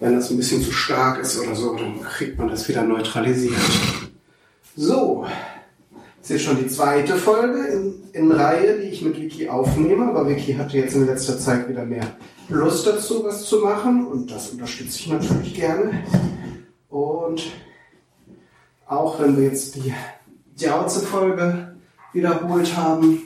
Wenn 0.00 0.14
das 0.14 0.30
ein 0.30 0.36
bisschen 0.36 0.62
zu 0.62 0.72
stark 0.72 1.20
ist 1.20 1.40
oder 1.40 1.54
so, 1.54 1.74
dann 1.74 2.00
kriegt 2.02 2.38
man 2.38 2.48
das 2.48 2.68
wieder 2.68 2.82
neutralisiert. 2.82 3.54
So, 4.76 5.26
ist 6.22 6.30
jetzt 6.30 6.42
schon 6.42 6.58
die 6.58 6.68
zweite 6.68 7.14
Folge 7.14 7.66
in, 7.66 7.94
in 8.12 8.32
Reihe, 8.32 8.78
die 8.78 8.88
ich 8.88 9.02
mit 9.02 9.20
Vicky 9.20 9.48
aufnehme. 9.48 10.06
Aber 10.06 10.28
Vicky 10.28 10.54
hatte 10.54 10.76
jetzt 10.78 10.94
in 10.94 11.06
letzter 11.06 11.38
Zeit 11.38 11.68
wieder 11.68 11.84
mehr 11.84 12.16
Lust 12.48 12.86
dazu, 12.86 13.24
was 13.24 13.44
zu 13.44 13.60
machen. 13.60 14.06
Und 14.06 14.30
das 14.30 14.50
unterstütze 14.50 14.98
ich 14.98 15.08
natürlich 15.08 15.54
gerne. 15.54 16.04
Und 16.88 17.42
auch 18.86 19.20
wenn 19.20 19.36
wir 19.36 19.44
jetzt 19.44 19.76
die 19.76 19.92
Jauze-Folge 20.56 21.76
wiederholt 22.12 22.76
haben, 22.76 23.22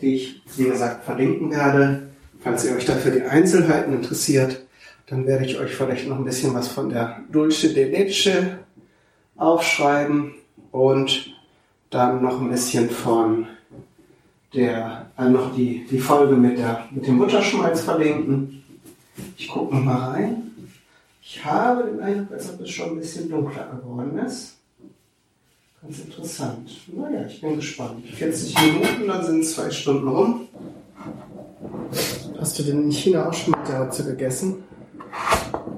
die 0.00 0.14
ich, 0.14 0.42
wie 0.56 0.64
gesagt, 0.64 1.04
verlinken 1.04 1.50
werde, 1.50 2.10
falls 2.40 2.64
ihr 2.64 2.74
euch 2.74 2.86
dafür 2.86 3.12
die 3.12 3.22
Einzelheiten 3.22 3.92
interessiert, 3.92 4.66
dann 5.06 5.26
werde 5.26 5.44
ich 5.44 5.58
euch 5.58 5.74
vielleicht 5.74 6.08
noch 6.08 6.16
ein 6.16 6.24
bisschen 6.24 6.54
was 6.54 6.68
von 6.68 6.88
der 6.88 7.20
Dulce 7.30 7.74
de 7.74 7.90
Leche 7.90 8.60
aufschreiben 9.36 10.34
und 10.70 11.34
dann 11.90 12.22
noch 12.22 12.40
ein 12.40 12.50
bisschen 12.50 12.88
von 12.88 13.46
der, 14.54 15.10
also 15.16 15.32
noch 15.32 15.54
die, 15.54 15.86
die 15.90 15.98
Folge 15.98 16.34
mit, 16.36 16.58
der, 16.58 16.86
mit 16.90 17.06
dem 17.06 17.18
Butterschmalz 17.18 17.82
verlinken. 17.82 18.62
Ich 19.36 19.48
gucke 19.48 19.74
noch 19.74 19.84
mal 19.84 20.10
rein. 20.10 20.50
Ich 21.22 21.44
habe 21.44 21.84
den 21.84 22.00
Eindruck, 22.00 22.32
als 22.32 22.52
ob 22.52 22.60
es 22.60 22.70
schon 22.70 22.90
ein 22.90 22.96
bisschen 22.98 23.28
dunkler 23.28 23.68
geworden 23.68 24.18
ist. 24.18 24.56
Ganz 25.82 25.98
interessant. 26.00 26.70
Naja, 26.88 27.24
ich 27.26 27.40
bin 27.40 27.56
gespannt. 27.56 28.06
40 28.06 28.54
Minuten, 28.60 29.08
dann 29.08 29.24
sind 29.24 29.44
zwei 29.46 29.70
Stunden 29.70 30.08
rum. 30.08 30.48
Hast 32.38 32.58
du 32.58 32.62
denn 32.62 32.84
in 32.84 32.92
China 32.92 33.28
auch 33.28 33.32
schon 33.32 33.52
mal 33.52 33.66
Jiaozi 33.66 34.02
gegessen? 34.04 34.64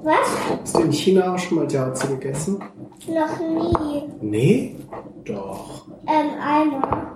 Was? 0.03 0.29
Hast 0.63 0.77
du 0.77 0.81
in 0.81 0.93
China 0.93 1.35
auch 1.35 1.39
schon 1.39 1.59
mal 1.59 1.71
Jiaozi 1.71 2.07
gegessen? 2.09 2.59
Noch 3.07 3.41
nie. 3.41 4.03
Nee? 4.21 4.77
Doch. 5.25 5.87
Ähm, 6.07 6.31
einmal. 6.41 7.13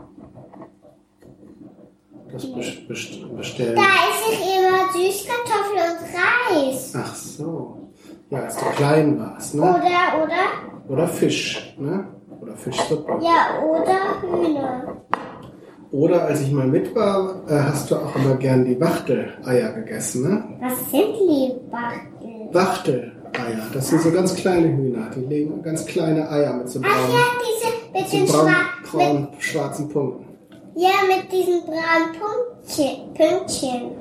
Das 2.32 2.52
best 2.52 2.88
best 2.88 3.36
bestellen. 3.36 3.76
Da 3.76 3.82
esse 3.82 4.32
ich 4.32 4.40
immer 4.58 4.92
Süßkartoffel 4.92 5.78
und 5.90 6.66
Reis. 6.66 6.92
Ach 6.96 7.14
so. 7.14 7.90
Ja, 8.30 8.40
als 8.40 8.56
du 8.56 8.64
klein 8.76 9.18
warst, 9.18 9.54
ne? 9.54 9.62
Oder, 9.62 10.24
oder? 10.24 10.92
Oder 10.92 11.08
Fisch, 11.08 11.74
ne? 11.78 12.08
Oder 12.40 12.56
Fischsuppe. 12.56 13.18
Ja, 13.22 13.62
oder 13.62 14.20
Hühner. 14.20 14.96
Oder 15.92 16.24
als 16.24 16.42
ich 16.42 16.50
mal 16.50 16.66
mit 16.66 16.94
war, 16.94 17.42
äh, 17.48 17.54
hast 17.54 17.90
du 17.90 17.96
auch 17.96 18.14
immer 18.16 18.34
gern 18.34 18.64
die 18.64 18.78
Wachteleier 18.80 19.72
gegessen, 19.72 20.28
ne? 20.28 20.44
Was 20.60 20.90
sind 20.90 21.14
Liebachtel? 21.20 22.48
Wachteleier, 22.52 23.66
das 23.72 23.88
sind 23.88 24.02
so 24.02 24.10
ganz 24.10 24.34
kleine 24.34 24.68
Hühner. 24.68 25.08
Die 25.14 25.20
legen 25.20 25.62
ganz 25.62 25.86
kleine 25.86 26.28
Eier 26.28 26.54
mit 26.54 26.68
so 26.68 26.80
Ach 26.82 26.88
braunen, 26.88 27.12
ja, 27.12 27.24
diese 27.40 27.85
mit 27.96 28.12
den 28.12 28.26
braun, 28.26 28.46
Schwa 28.46 28.48
mit, 28.48 28.90
braun 28.92 29.28
schwarzen 29.38 29.88
Punkten. 29.88 30.26
Ja, 30.74 30.90
mit 31.08 31.32
diesen 31.32 31.62
braunen 31.62 32.12
Pünktchen. 32.12 33.14
Pünktchen. 33.14 33.92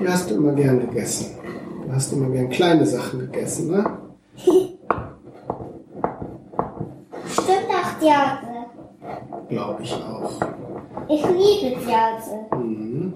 Die 0.00 0.08
hast 0.08 0.30
du 0.30 0.34
immer 0.34 0.52
gern 0.52 0.80
gegessen. 0.80 1.36
Du 1.86 1.92
hast 1.92 2.12
immer 2.12 2.28
gern 2.30 2.48
kleine 2.48 2.84
Sachen 2.84 3.20
gegessen, 3.20 3.70
ne? 3.70 3.98
Stimmt 7.28 7.70
auch, 7.70 8.02
Jause. 8.02 8.66
Glaube 9.48 9.82
ich 9.82 9.94
auch. 9.94 10.32
Ich 11.08 11.22
liebe 11.24 11.76
Jause. 11.82 12.46
Mhm. 12.56 13.14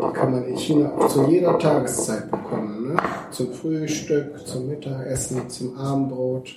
Die 0.00 0.12
kann 0.12 0.32
man 0.32 0.44
in 0.44 0.56
China 0.56 0.92
auch 0.96 1.08
zu 1.08 1.26
jeder 1.28 1.58
Tageszeit 1.58 2.30
bekommen. 2.30 2.88
Ne? 2.88 2.96
Zum 3.30 3.52
Frühstück, 3.52 4.46
zum 4.46 4.68
Mittagessen, 4.68 5.50
zum 5.50 5.76
Abendbrot. 5.76 6.54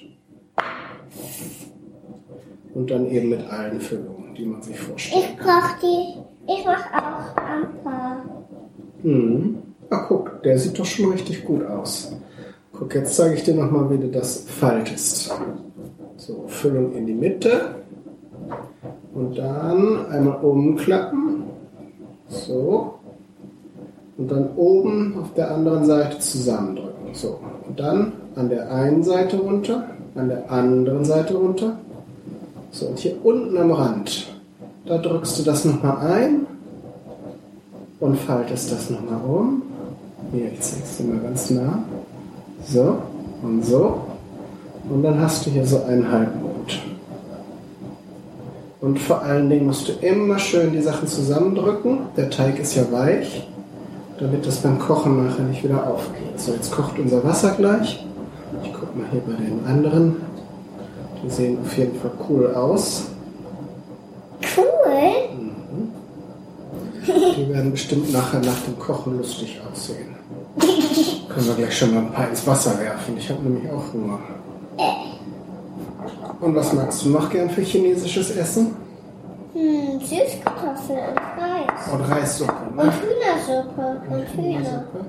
Und 2.79 2.89
dann 2.89 3.09
eben 3.09 3.27
mit 3.27 3.45
allen 3.51 3.81
Füllungen, 3.81 4.33
die 4.37 4.45
man 4.45 4.61
sich 4.61 4.79
vorstellt. 4.79 5.25
Ich 5.25 5.37
koch 5.37 5.69
die. 5.83 6.17
Ich 6.49 6.65
mach 6.65 6.85
auch 6.93 7.35
ein 7.35 7.83
paar. 7.83 8.25
Mhm. 9.03 9.57
Ach 9.89 10.05
guck, 10.07 10.41
der 10.43 10.57
sieht 10.57 10.79
doch 10.79 10.85
schon 10.85 11.11
richtig 11.11 11.43
gut 11.43 11.65
aus. 11.65 12.13
Guck, 12.71 12.95
jetzt 12.95 13.17
zeige 13.17 13.35
ich 13.35 13.43
dir 13.43 13.53
nochmal, 13.53 13.89
wie 13.89 13.97
du 13.97 14.07
das 14.07 14.45
faltest. 14.47 15.29
So, 16.15 16.45
Füllung 16.47 16.93
in 16.95 17.05
die 17.05 17.13
Mitte. 17.13 17.75
Und 19.13 19.37
dann 19.37 20.05
einmal 20.09 20.37
umklappen. 20.37 21.43
So. 22.29 22.93
Und 24.17 24.31
dann 24.31 24.51
oben 24.55 25.17
auf 25.19 25.33
der 25.33 25.51
anderen 25.51 25.83
Seite 25.83 26.19
zusammendrücken. 26.19 27.13
So. 27.13 27.41
Und 27.67 27.77
dann 27.77 28.13
an 28.35 28.47
der 28.47 28.71
einen 28.71 29.03
Seite 29.03 29.35
runter, 29.35 29.89
an 30.15 30.29
der 30.29 30.49
anderen 30.49 31.03
Seite 31.03 31.35
runter. 31.35 31.77
So, 32.71 32.87
und 32.87 32.99
hier 32.99 33.15
unten 33.23 33.57
am 33.57 33.71
Rand, 33.71 34.27
da 34.85 34.97
drückst 34.97 35.39
du 35.39 35.43
das 35.43 35.65
nochmal 35.65 35.97
ein 35.97 36.45
und 37.99 38.17
faltest 38.17 38.71
das 38.71 38.89
nochmal 38.89 39.21
um. 39.27 39.63
Hier, 40.31 40.51
ich 40.51 40.59
zeige 40.61 40.83
es 40.83 40.97
dir 40.97 41.03
mal 41.05 41.19
ganz 41.19 41.49
nah. 41.49 41.83
So 42.65 42.97
und 43.41 43.65
so. 43.65 44.01
Und 44.89 45.03
dann 45.03 45.19
hast 45.19 45.45
du 45.45 45.49
hier 45.49 45.65
so 45.65 45.83
einen 45.83 46.11
Halbmond. 46.11 46.79
Und 48.81 48.99
vor 48.99 49.21
allen 49.23 49.49
Dingen 49.49 49.65
musst 49.65 49.89
du 49.89 49.91
immer 50.05 50.39
schön 50.39 50.71
die 50.71 50.81
Sachen 50.81 51.07
zusammendrücken. 51.07 51.99
Der 52.15 52.29
Teig 52.29 52.59
ist 52.59 52.75
ja 52.75 52.89
weich, 52.91 53.47
damit 54.19 54.45
das 54.45 54.57
beim 54.57 54.79
Kochen 54.79 55.25
nachher 55.25 55.43
nicht 55.43 55.63
wieder 55.63 55.85
aufgeht. 55.85 56.39
So, 56.39 56.53
jetzt 56.53 56.71
kocht 56.71 56.97
unser 56.97 57.23
Wasser 57.23 57.55
gleich. 57.57 58.05
Ich 58.63 58.73
guck 58.73 58.95
mal 58.95 59.05
hier 59.11 59.21
bei 59.21 59.33
den 59.33 59.65
anderen. 59.67 60.15
Die 61.23 61.29
sehen 61.29 61.57
auf 61.63 61.77
jeden 61.77 61.99
Fall 61.99 62.11
cool 62.29 62.53
aus. 62.53 63.05
Cool. 64.55 65.29
Die 67.35 67.49
werden 67.49 67.71
bestimmt 67.71 68.11
nachher 68.13 68.39
nach 68.39 68.59
dem 68.61 68.77
Kochen 68.79 69.17
lustig 69.17 69.59
aussehen. 69.71 70.15
Können 71.29 71.47
wir 71.47 71.55
gleich 71.55 71.77
schon 71.77 71.93
mal 71.93 72.01
ein 72.01 72.11
paar 72.11 72.29
ins 72.29 72.45
Wasser 72.45 72.77
werfen. 72.79 73.17
Ich 73.17 73.29
habe 73.29 73.41
nämlich 73.43 73.71
auch 73.71 73.93
Hunger. 73.93 74.19
Und 76.39 76.55
was 76.55 76.71
magst 76.73 77.03
du 77.05 77.09
noch 77.09 77.29
gern 77.29 77.49
für 77.49 77.61
chinesisches 77.61 78.31
Essen? 78.31 78.75
Hm, 79.53 79.99
Süßkartoffel 79.99 80.97
und 80.97 81.41
Reis. 81.41 81.91
Und 81.91 82.01
Reissuppe, 82.01 82.53
Und 82.69 82.75
ne? 82.77 82.93
Hühnersuppe 82.93 84.01
und 84.09 84.27
Hühner. 84.37 84.57
Hühnersuppe. 84.59 85.05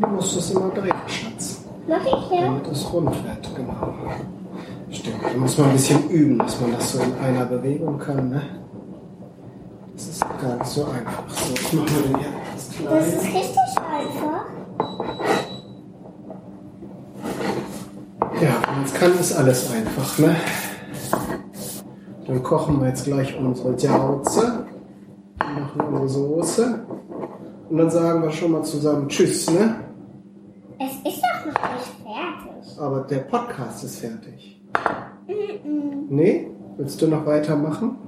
Du 0.00 0.06
musst 0.08 0.36
es 0.36 0.50
immer 0.52 0.70
drehen, 0.70 0.94
Schatz. 1.06 1.64
Mach 1.90 2.06
ich 2.06 2.30
ja? 2.30 2.42
Damit 2.42 2.68
es 2.68 2.92
rund 2.92 3.10
wird, 3.10 3.56
genau. 3.56 3.94
Stimmt, 4.92 5.16
da 5.24 5.36
muss 5.36 5.58
man 5.58 5.70
ein 5.70 5.72
bisschen 5.72 6.08
üben, 6.08 6.38
dass 6.38 6.60
man 6.60 6.70
das 6.70 6.92
so 6.92 7.00
in 7.00 7.14
einer 7.18 7.44
Bewegung 7.46 7.98
kann, 7.98 8.30
ne? 8.30 8.42
Das 9.94 10.06
ist 10.06 10.20
gar 10.20 10.56
nicht 10.56 10.66
so 10.66 10.84
einfach. 10.84 11.24
So, 11.28 11.52
jetzt 11.52 11.74
machen 11.74 11.88
wir 11.96 12.02
den 12.02 12.18
hier 12.18 12.90
Das 12.90 13.08
ist 13.08 13.24
richtig 13.24 13.56
einfach. 13.92 14.46
Ja, 18.40 18.84
es 18.84 18.94
kann, 18.94 19.18
ist 19.18 19.32
alles 19.32 19.72
einfach, 19.72 20.18
ne? 20.18 20.36
Dann 22.28 22.42
kochen 22.44 22.80
wir 22.80 22.88
jetzt 22.88 23.04
gleich 23.04 23.36
unsere 23.36 23.74
Jauze, 23.74 24.64
machen 25.38 25.80
unsere 25.80 26.08
Soße 26.08 26.86
und 27.68 27.76
dann 27.76 27.90
sagen 27.90 28.22
wir 28.22 28.30
schon 28.30 28.52
mal 28.52 28.62
zusammen 28.62 29.08
Tschüss, 29.08 29.50
ne? 29.50 29.90
Es 30.82 30.92
ist 31.12 31.22
doch 31.22 31.44
noch 31.44 31.72
nicht 31.74 31.92
fertig. 32.02 32.69
Aber 32.80 33.00
der 33.00 33.18
Podcast 33.18 33.84
ist 33.84 33.98
fertig. 33.98 34.58
Nee? 36.08 36.46
Willst 36.78 37.02
du 37.02 37.08
noch 37.08 37.26
weitermachen? 37.26 37.98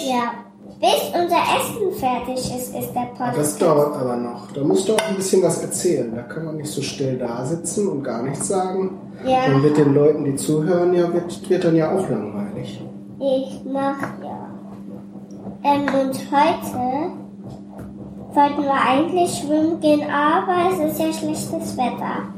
Ja. 0.00 0.32
Bis 0.80 1.12
unser 1.14 1.36
Essen 1.36 1.92
fertig 2.00 2.38
ist, 2.38 2.74
ist 2.74 2.94
der 2.94 3.10
Podcast. 3.14 3.36
Das 3.36 3.58
dauert 3.58 3.94
aber 3.94 4.16
noch. 4.16 4.50
Da 4.52 4.62
musst 4.62 4.88
du 4.88 4.94
auch 4.94 5.08
ein 5.08 5.16
bisschen 5.16 5.42
was 5.42 5.62
erzählen. 5.62 6.14
Da 6.14 6.22
kann 6.22 6.46
man 6.46 6.56
nicht 6.56 6.70
so 6.70 6.80
still 6.80 7.18
da 7.18 7.44
sitzen 7.44 7.86
und 7.88 8.02
gar 8.02 8.22
nichts 8.22 8.48
sagen. 8.48 8.98
Ja. 9.22 9.48
Dann 9.48 9.62
wird 9.62 9.76
den 9.76 9.92
Leuten, 9.92 10.24
die 10.24 10.34
zuhören, 10.34 10.94
ja, 10.94 11.12
wird, 11.12 11.50
wird 11.50 11.64
dann 11.64 11.76
ja 11.76 11.94
auch 11.94 12.08
langweilig. 12.08 12.82
Ich 13.20 13.60
mach 13.70 14.00
ja. 14.22 14.48
Ähm, 15.62 15.82
und 15.82 16.16
heute 16.32 17.12
wollten 18.32 18.62
wir 18.62 18.88
eigentlich 18.88 19.30
schwimmen 19.38 19.78
gehen, 19.80 20.02
aber 20.10 20.70
es 20.72 20.90
ist 20.90 20.98
ja 20.98 21.12
schlechtes 21.12 21.76
Wetter. 21.76 22.32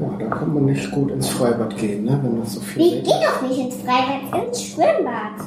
Ja, 0.00 0.10
da 0.18 0.26
kann 0.36 0.52
man 0.54 0.64
nicht 0.66 0.90
gut 0.90 1.10
ins 1.10 1.28
Freibad 1.28 1.76
gehen, 1.76 2.04
ne? 2.04 2.18
wenn 2.22 2.40
das 2.40 2.54
so 2.54 2.60
viel 2.60 2.82
regnet. 2.82 3.04
gehen 3.06 3.16
doch 3.22 3.48
nicht 3.48 3.58
ins 3.58 3.74
Freibad, 3.76 4.46
ins 4.48 4.62
Schwimmbad. 4.62 5.40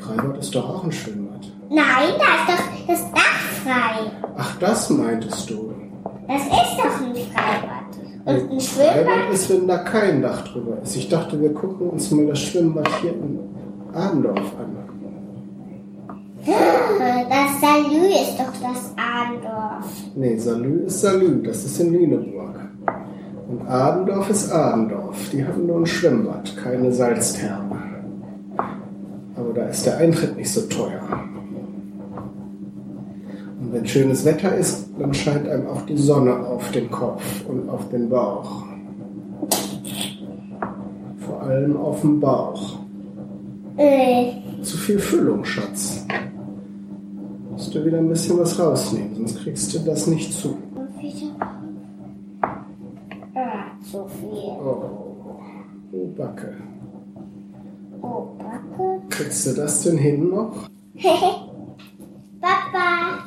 Freibad 0.00 0.38
ist 0.38 0.54
doch 0.54 0.68
auch 0.68 0.84
ein 0.84 0.92
Schwimmbad. 0.92 1.40
Nein, 1.70 2.12
da 2.18 2.52
ist 2.52 2.60
doch 2.60 2.86
das 2.86 3.10
Dach 3.12 3.40
frei. 3.64 4.10
Ach, 4.36 4.58
das 4.58 4.90
meintest 4.90 5.48
du. 5.50 5.72
Das 6.28 6.42
ist 6.42 6.76
doch 6.78 7.00
ein 7.06 7.14
Freibad. 7.14 7.82
Und 8.24 8.50
ein 8.52 8.60
Freibad 8.60 8.94
Schwimmbad? 8.94 9.32
ist, 9.34 9.50
wenn 9.50 9.68
da 9.68 9.78
kein 9.78 10.22
Dach 10.22 10.46
drüber 10.48 10.78
ist. 10.82 10.96
Ich 10.96 11.08
dachte, 11.08 11.40
wir 11.40 11.52
gucken 11.54 11.90
uns 11.90 12.10
mal 12.10 12.26
das 12.26 12.40
Schwimmbad 12.40 12.88
hier 13.00 13.12
in 13.12 13.38
Adendorf 13.94 14.38
an. 14.58 14.76
Äh, 16.44 17.24
Das 17.28 17.60
Salü 17.60 18.06
ist 18.08 18.36
doch 18.36 18.52
das 18.60 18.92
Ahndorf. 18.96 19.86
Nee, 20.16 20.36
Salü 20.36 20.84
ist 20.86 21.00
Salü, 21.00 21.40
das 21.42 21.64
ist 21.64 21.78
in 21.80 21.92
Lüneburg. 21.92 22.61
Und 23.52 23.68
Adendorf 23.68 24.30
ist 24.30 24.50
Adendorf. 24.50 25.28
Die 25.30 25.44
haben 25.44 25.66
nur 25.66 25.80
ein 25.80 25.86
Schwimmbad, 25.86 26.56
keine 26.56 26.90
Salztherme. 26.90 27.82
Aber 29.36 29.52
da 29.54 29.66
ist 29.66 29.84
der 29.84 29.98
Eintritt 29.98 30.38
nicht 30.38 30.50
so 30.50 30.62
teuer. 30.62 31.02
Und 33.60 33.72
wenn 33.74 33.86
schönes 33.86 34.24
Wetter 34.24 34.56
ist, 34.56 34.86
dann 34.98 35.12
scheint 35.12 35.46
einem 35.46 35.66
auch 35.66 35.82
die 35.82 35.98
Sonne 35.98 36.34
auf 36.34 36.70
den 36.70 36.90
Kopf 36.90 37.22
und 37.46 37.68
auf 37.68 37.90
den 37.90 38.08
Bauch. 38.08 38.64
Vor 41.18 41.42
allem 41.42 41.76
auf 41.76 42.00
den 42.00 42.20
Bauch. 42.20 42.78
Äh, 43.76 44.32
Zu 44.62 44.78
viel 44.78 44.98
Füllung, 44.98 45.44
Schatz. 45.44 46.06
Musst 47.50 47.74
du 47.74 47.84
wieder 47.84 47.98
ein 47.98 48.08
bisschen 48.08 48.38
was 48.38 48.58
rausnehmen, 48.58 49.14
sonst 49.14 49.42
kriegst 49.42 49.74
du 49.74 49.78
das 49.80 50.06
nicht 50.06 50.32
zu. 50.32 50.56
ah, 51.38 51.51
zu 53.92 54.08
viel. 54.08 54.56
Oh, 54.58 54.84
oh 55.92 56.06
Backe. 56.16 56.56
Oh, 58.00 58.26
Backe. 58.38 59.02
Kriegst 59.10 59.46
du 59.46 59.52
das 59.52 59.82
denn 59.82 59.98
hin 59.98 60.30
noch? 60.30 60.68
Papa. 62.40 63.24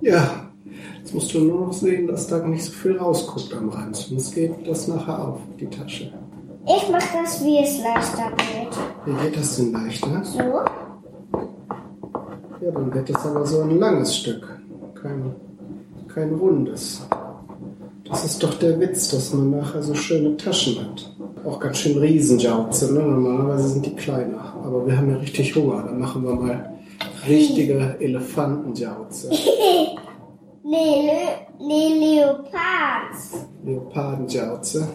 Ja. 0.00 0.46
Jetzt 0.98 1.14
musst 1.14 1.32
du 1.32 1.40
nur 1.40 1.66
noch 1.66 1.72
sehen, 1.72 2.06
dass 2.08 2.26
da 2.26 2.38
nicht 2.46 2.64
so 2.64 2.72
viel 2.72 2.96
rausguckt 2.96 3.54
am 3.54 3.68
Rand. 3.68 3.96
Sonst 3.96 4.34
geht 4.34 4.66
das 4.66 4.88
nachher 4.88 5.28
auf, 5.28 5.38
die 5.58 5.66
Tasche. 5.66 6.12
Ich 6.66 6.88
mach 6.90 7.12
das, 7.12 7.44
wie 7.44 7.58
es 7.58 7.82
leichter 7.82 8.30
geht. 8.36 8.76
Wie 9.06 9.24
geht 9.24 9.36
das 9.36 9.56
denn 9.56 9.72
leichter? 9.72 10.24
So? 10.24 10.38
Ja, 12.60 12.70
dann 12.72 12.92
wird 12.92 13.08
das 13.08 13.26
aber 13.26 13.46
so 13.46 13.62
ein 13.62 13.78
langes 13.78 14.16
Stück. 14.16 14.60
Kein, 15.00 15.34
kein 16.08 16.34
rundes. 16.34 17.02
Das 18.10 18.24
ist 18.24 18.42
doch 18.42 18.54
der 18.54 18.78
Witz, 18.80 19.08
dass 19.10 19.32
man 19.32 19.50
nachher 19.50 19.82
so 19.82 19.94
schöne 19.94 20.36
Taschen 20.36 20.80
hat. 20.80 21.12
Auch 21.44 21.60
ganz 21.60 21.78
schön 21.78 21.96
Riesenjauze, 21.98 22.92
ne? 22.92 23.00
Normalerweise 23.00 23.68
sind 23.68 23.86
die 23.86 23.94
kleiner. 23.94 24.54
Aber 24.64 24.84
wir 24.86 24.96
haben 24.96 25.10
ja 25.10 25.16
richtig 25.16 25.54
Hunger. 25.54 25.84
Dann 25.84 26.00
machen 26.00 26.24
wir 26.24 26.34
mal 26.34 26.74
richtige 27.26 27.96
Elefantenjauze. 28.00 29.30
Nee, 30.62 31.10
nee 31.58 31.88
Leopards. 31.98 33.46
Leopardenjauze. 33.64 34.86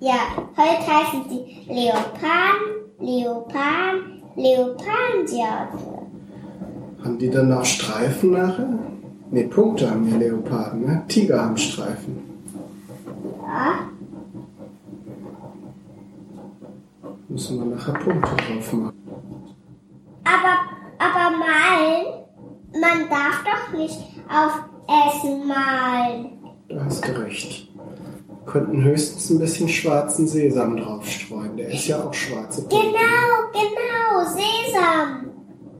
Ja, 0.00 0.18
heute 0.56 0.86
heißen 0.86 1.24
sie 1.28 1.72
Leoparden, 1.72 2.88
Leoparden, 2.98 4.22
Leopardenjauze. 4.34 6.08
Haben 7.04 7.18
die 7.18 7.30
dann 7.30 7.52
auch 7.52 7.64
Streifen 7.64 8.32
nachher? 8.32 8.89
Ne, 9.32 9.44
Punkte 9.44 9.88
haben 9.88 10.04
die 10.04 10.16
Leoparden, 10.16 10.80
ne? 10.80 11.04
Tiger 11.06 11.44
haben 11.44 11.56
Streifen. 11.56 12.18
Ja. 13.40 13.86
Müssen 17.28 17.58
wir 17.60 17.76
nachher 17.76 17.92
Punkte 17.92 18.28
drauf 18.28 18.72
machen. 18.72 18.92
Aber, 20.24 20.58
aber 20.98 21.36
malen, 21.36 22.24
man 22.72 23.08
darf 23.08 23.44
doch 23.44 23.78
nicht 23.78 24.00
auf 24.28 24.64
Essen 24.88 25.46
malen. 25.46 26.32
Da 26.68 26.84
hast 26.84 27.06
du 27.06 27.12
recht. 27.20 27.68
Wir 27.72 28.52
könnten 28.52 28.82
höchstens 28.82 29.30
ein 29.30 29.38
bisschen 29.38 29.68
schwarzen 29.68 30.26
Sesam 30.26 30.76
draufstreuen. 30.76 31.56
Der 31.56 31.68
ist 31.68 31.86
ja 31.86 32.02
auch 32.02 32.12
schwarze 32.12 32.62
Punkte. 32.62 32.78
Genau, 32.78 33.52
genau, 33.52 34.28
Sesam. 34.28 35.30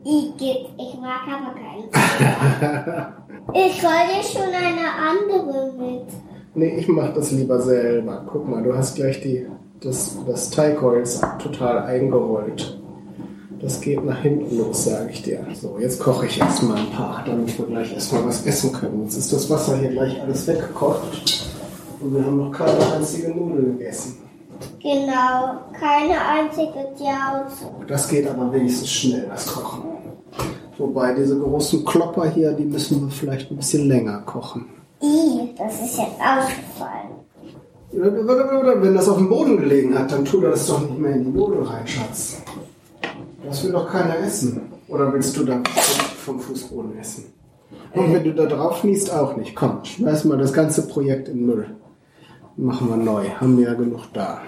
Igitt, 0.04 0.68
ich 0.78 1.00
mag 1.00 1.26
aber 1.26 1.52
keinen 1.54 1.90
Sesam. 1.90 3.14
Ich 3.54 3.80
dir 3.80 4.22
schon 4.22 4.42
eine 4.42 4.88
andere 5.08 5.72
mit. 5.76 6.06
Nee, 6.54 6.78
ich 6.78 6.88
mach 6.88 7.12
das 7.14 7.30
lieber 7.30 7.60
selber. 7.60 8.24
Guck 8.30 8.48
mal, 8.48 8.62
du 8.62 8.76
hast 8.76 8.96
gleich 8.96 9.20
die, 9.20 9.46
das, 9.80 10.16
das 10.26 10.50
Teigholz 10.50 11.20
total 11.38 11.84
eingerollt. 11.84 12.78
Das 13.60 13.80
geht 13.80 14.02
nach 14.04 14.20
hinten 14.20 14.56
los, 14.56 14.84
sage 14.84 15.10
ich 15.10 15.22
dir. 15.22 15.46
So, 15.54 15.76
jetzt 15.78 16.00
koche 16.00 16.26
ich 16.26 16.40
erstmal 16.40 16.78
ein 16.78 16.90
paar, 16.90 17.22
damit 17.26 17.58
wir 17.58 17.66
gleich 17.66 17.92
erstmal 17.92 18.26
was 18.26 18.46
essen 18.46 18.72
können. 18.72 19.02
Jetzt 19.04 19.16
ist 19.16 19.32
das 19.32 19.50
Wasser 19.50 19.76
hier 19.76 19.90
gleich 19.90 20.20
alles 20.20 20.46
weggekocht. 20.46 21.50
Und 22.00 22.14
wir 22.14 22.24
haben 22.24 22.38
noch 22.38 22.52
keine 22.52 22.92
einzige 22.94 23.28
Nudel 23.28 23.76
gegessen. 23.76 24.16
Genau, 24.82 25.58
keine 25.78 26.18
einzige 26.26 26.88
Jauze. 26.98 27.70
Das 27.86 28.08
geht 28.08 28.26
aber 28.26 28.50
wenigstens 28.52 28.90
schnell, 28.90 29.26
das 29.28 29.46
Kochen. 29.46 29.82
Wobei 30.80 31.12
diese 31.12 31.38
großen 31.38 31.84
Klopper 31.84 32.30
hier, 32.30 32.52
die 32.52 32.64
müssen 32.64 33.02
wir 33.02 33.10
vielleicht 33.10 33.50
ein 33.50 33.58
bisschen 33.58 33.86
länger 33.86 34.22
kochen. 34.22 34.64
I, 35.02 35.54
das 35.58 35.74
ist 35.74 35.98
jetzt 35.98 36.18
ausgefallen. 36.18 37.10
Wenn 37.92 38.94
das 38.94 39.06
auf 39.06 39.18
dem 39.18 39.28
Boden 39.28 39.58
gelegen 39.58 39.98
hat, 39.98 40.10
dann 40.10 40.24
tu 40.24 40.40
das 40.40 40.66
doch 40.66 40.80
nicht 40.80 40.98
mehr 40.98 41.16
in 41.16 41.24
die 41.24 41.38
Nudel 41.38 41.64
rein, 41.64 41.86
Schatz. 41.86 42.40
Das 43.44 43.62
will 43.62 43.72
doch 43.72 43.90
keiner 43.90 44.18
essen. 44.20 44.62
Oder 44.88 45.12
willst 45.12 45.36
du 45.36 45.44
dann 45.44 45.64
vom 46.24 46.40
Fußboden 46.40 46.98
essen? 46.98 47.26
Und 47.92 48.14
wenn 48.14 48.24
du 48.24 48.32
da 48.32 48.46
drauf 48.46 48.82
niest, 48.82 49.12
auch 49.12 49.36
nicht. 49.36 49.54
Komm, 49.54 49.84
schmeiß 49.84 50.24
mal 50.24 50.38
das 50.38 50.54
ganze 50.54 50.88
Projekt 50.88 51.28
in 51.28 51.38
den 51.38 51.46
Müll. 51.46 51.76
Machen 52.56 52.88
wir 52.88 52.96
neu. 52.96 53.28
Haben 53.28 53.58
wir 53.58 53.66
ja 53.66 53.74
genug 53.74 54.04
da. 54.14 54.40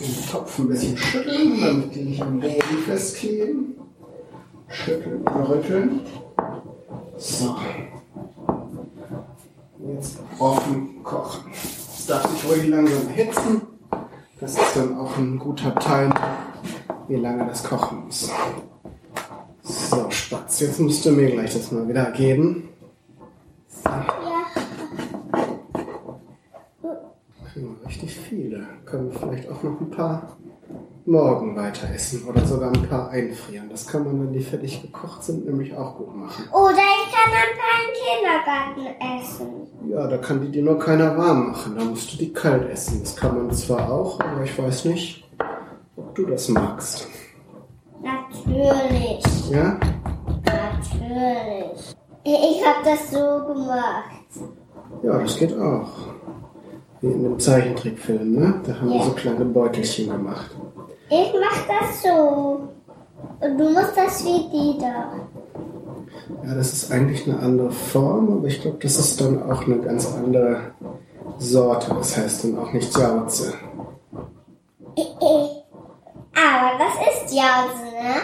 Den 0.00 0.23
Topf 0.34 0.58
ein 0.58 0.68
bisschen 0.68 0.96
schütteln, 0.96 1.60
damit 1.60 1.94
die 1.94 2.02
nicht 2.02 2.20
am 2.20 2.40
Boden 2.40 2.78
festkleben. 2.84 3.76
Schütteln 4.66 5.24
rütteln. 5.28 6.00
So. 7.16 7.54
Jetzt 9.86 10.18
offen 10.40 11.04
kochen. 11.04 11.52
Das 11.52 12.06
darf 12.06 12.26
sich 12.26 12.50
ruhig 12.50 12.66
langsam 12.66 13.08
erhitzen. 13.10 13.62
Das 14.40 14.58
ist 14.58 14.76
dann 14.76 14.98
auch 14.98 15.16
ein 15.16 15.38
guter 15.38 15.72
Timer, 15.76 16.36
wie 17.06 17.14
lange 17.14 17.46
das 17.46 17.62
kochen 17.62 18.06
muss. 18.06 18.28
So, 19.62 20.10
Spatz, 20.10 20.58
jetzt 20.58 20.80
musst 20.80 21.06
du 21.06 21.12
mir 21.12 21.30
gleich 21.30 21.52
das 21.52 21.70
mal 21.70 21.86
wieder 21.86 22.10
geben. 22.10 22.70
So, 23.68 23.88
Ja. 26.82 27.04
Kriegen 27.54 27.76
wir 27.80 27.86
richtig 27.86 28.18
viele. 28.18 28.66
Können 28.84 29.12
wir 29.12 29.18
vielleicht 29.18 29.48
auch 29.48 29.62
noch 29.62 29.80
ein 29.80 29.90
paar 29.90 30.36
morgen 31.06 31.54
weiter 31.54 31.88
essen 31.94 32.24
oder 32.24 32.44
sogar 32.44 32.72
ein 32.72 32.82
paar 32.88 33.10
einfrieren. 33.10 33.68
Das 33.70 33.86
kann 33.86 34.04
man, 34.04 34.20
wenn 34.20 34.32
die 34.32 34.40
fertig 34.40 34.82
gekocht 34.82 35.22
sind, 35.22 35.46
nämlich 35.46 35.76
auch 35.76 35.96
gut 35.96 36.16
machen. 36.16 36.44
Oder 36.52 36.72
ich 36.72 37.12
kann 37.14 37.32
ein 37.32 37.54
paar 37.60 37.78
im 37.84 37.92
Kindergarten 38.02 39.20
essen. 39.20 39.48
Ja, 39.88 40.08
da 40.08 40.16
kann 40.18 40.40
die 40.40 40.50
dir 40.50 40.64
nur 40.64 40.78
keiner 40.80 41.16
warm 41.16 41.50
machen. 41.50 41.76
Da 41.76 41.84
musst 41.84 42.12
du 42.12 42.16
die 42.16 42.32
kalt 42.32 42.68
essen. 42.70 43.00
Das 43.00 43.14
kann 43.14 43.36
man 43.36 43.52
zwar 43.52 43.88
auch, 43.88 44.18
aber 44.18 44.42
ich 44.42 44.58
weiß 44.58 44.86
nicht, 44.86 45.24
ob 45.96 46.12
du 46.16 46.26
das 46.26 46.48
magst. 46.48 47.06
Natürlich. 48.02 49.50
Ja? 49.50 49.78
Natürlich. 50.44 51.94
Ich 52.24 52.66
habe 52.66 52.84
das 52.84 53.10
so 53.12 53.46
gemacht. 53.46 54.10
Ja, 55.04 55.18
das 55.18 55.36
geht 55.36 55.56
auch. 55.56 56.14
Wie 57.04 57.12
in 57.12 57.22
dem 57.22 57.38
Zeichentrickfilm, 57.38 58.32
ne? 58.32 58.54
Da 58.66 58.80
haben 58.80 58.88
wir 58.88 58.96
Ja. 58.96 59.02
so 59.04 59.10
kleine 59.10 59.44
Beutelchen 59.44 60.08
gemacht. 60.10 60.50
Ich 61.10 61.34
mach 61.38 61.66
das 61.68 62.02
so. 62.02 62.60
Und 63.40 63.58
du 63.58 63.64
musst 63.70 63.94
das 63.94 64.24
wie 64.24 64.48
die 64.50 64.78
da. 64.80 65.12
Ja, 66.46 66.54
das 66.54 66.72
ist 66.72 66.90
eigentlich 66.90 67.26
eine 67.28 67.38
andere 67.40 67.70
Form, 67.70 68.38
aber 68.38 68.46
ich 68.46 68.62
glaube, 68.62 68.78
das 68.80 68.98
ist 68.98 69.20
dann 69.20 69.42
auch 69.50 69.66
eine 69.66 69.76
ganz 69.80 70.10
andere 70.14 70.72
Sorte. 71.36 71.94
Das 71.94 72.16
heißt 72.16 72.44
dann 72.44 72.58
auch 72.58 72.72
nicht 72.72 72.96
Jauze. 72.96 73.52
Aber 76.36 76.78
das 76.78 76.94
ist 77.26 77.34
Jause, 77.34 77.84
ne? 77.92 78.14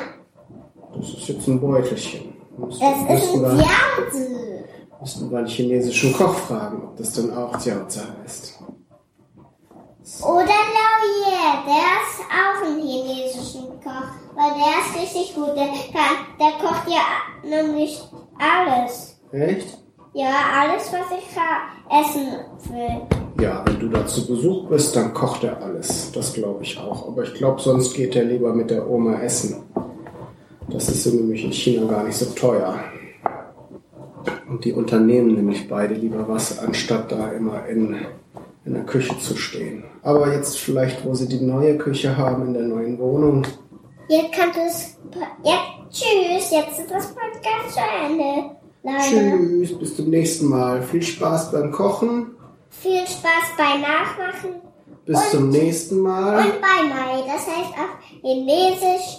Das 0.97 1.07
ist 1.09 1.29
jetzt 1.29 1.47
ein 1.49 1.61
Beutelchen. 1.61 2.33
Müssten, 2.57 2.81
Das 2.81 3.23
ist 3.23 3.35
ein 3.35 3.43
wir, 3.43 3.65
Wir 5.03 5.39
einen 5.39 5.47
chinesischen 5.47 6.13
Koch 6.13 6.35
fragen, 6.35 6.83
ob 6.83 6.97
das 6.97 7.15
dann 7.15 7.35
auch 7.35 7.59
Jauze 7.65 8.03
heißt. 8.23 8.59
Oder 10.23 10.45
Laurier, 10.45 11.65
der 11.67 11.97
ist 12.03 12.21
auch 12.29 12.67
ein 12.67 12.83
chinesischen 12.83 13.69
Koch. 13.83 14.11
Weil 14.37 14.51
der 14.59 14.81
ist 14.81 15.01
richtig 15.01 15.35
gut. 15.35 15.57
Der, 15.57 15.69
kann, 15.93 16.27
der 16.39 16.53
kocht 16.61 16.87
ja 16.89 17.49
nämlich 17.49 18.03
alles. 18.39 19.19
Echt? 19.33 19.79
Ja, 20.13 20.33
alles, 20.61 20.93
was 20.93 21.07
ich 21.19 21.31
essen 21.99 22.27
will. 22.71 23.43
Ja, 23.43 23.65
wenn 23.65 23.81
du 23.81 23.89
da 23.89 24.07
zu 24.07 24.27
Besuch 24.27 24.69
bist, 24.69 24.95
dann 24.97 25.15
kocht 25.15 25.45
er 25.45 25.63
alles. 25.63 26.13
Das 26.13 26.35
glaube 26.35 26.63
ich 26.63 26.79
auch. 26.79 27.09
Aber 27.09 27.23
ich 27.23 27.33
glaube, 27.33 27.61
sonst 27.61 27.95
geht 27.95 28.17
er 28.17 28.25
lieber 28.25 28.53
mit 28.53 28.71
der 28.71 28.87
Oma 28.87 29.21
essen. 29.21 29.63
Das 30.69 30.89
ist 30.91 31.07
nämlich 31.07 31.43
in 31.43 31.53
China 31.53 31.87
gar 31.91 32.05
nicht 32.05 32.17
so 32.17 32.27
teuer. 32.27 32.79
Und 34.49 34.65
die 34.65 34.73
unternehmen 34.73 35.35
nämlich 35.35 35.69
beide 35.69 35.95
lieber 35.95 36.29
was, 36.29 36.59
anstatt 36.59 37.13
da 37.13 37.31
immer 37.33 37.67
in, 37.67 37.97
in 38.65 38.75
der 38.75 38.85
Küche 38.85 39.19
zu 39.19 39.37
stehen. 39.37 39.85
Aber 40.03 40.33
jetzt 40.33 40.59
vielleicht, 40.59 41.05
wo 41.05 41.15
sie 41.15 41.29
die 41.29 41.41
neue 41.41 41.79
Küche 41.79 42.17
haben 42.17 42.47
in 42.47 42.55
der 42.55 42.63
neuen 42.65 42.99
Wohnung. 42.99 43.47
Jetzt 44.09 44.33
kannst 44.33 44.57
du 44.57 44.61
es. 44.63 44.99
Ja, 45.45 45.59
tschüss. 45.91 46.51
Jetzt 46.51 46.81
ist 46.81 46.91
das 46.91 47.15
Podcast 47.15 47.75
zu 47.75 47.81
Ende. 48.07 48.57
Leider. 48.83 49.37
Tschüss, 49.39 49.79
bis 49.79 49.97
zum 49.97 50.11
nächsten 50.11 50.47
Mal. 50.47 50.83
Viel 50.83 51.03
Spaß 51.03 51.53
beim 51.53 51.71
Kochen. 51.71 52.35
Viel 52.71 53.07
Spaß 53.07 53.57
bei 53.57 53.77
Nachmachen. 53.79 54.61
Bis 55.05 55.31
zum 55.31 55.51
nächsten 55.51 55.99
Mal. 55.99 56.39
Und 56.39 56.61
bei 56.61 56.89
Mai. 56.89 57.23
Das 57.27 57.47
heißt 57.47 57.73
auf 57.73 57.99
Chinesisch 58.21 59.19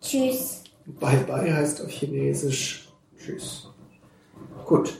Tschüss. 0.00 0.64
Bye 0.86 1.24
bye 1.26 1.52
heißt 1.54 1.82
auf 1.82 1.90
Chinesisch 1.90 2.88
Tschüss. 3.18 3.69
Gut. 4.70 4.92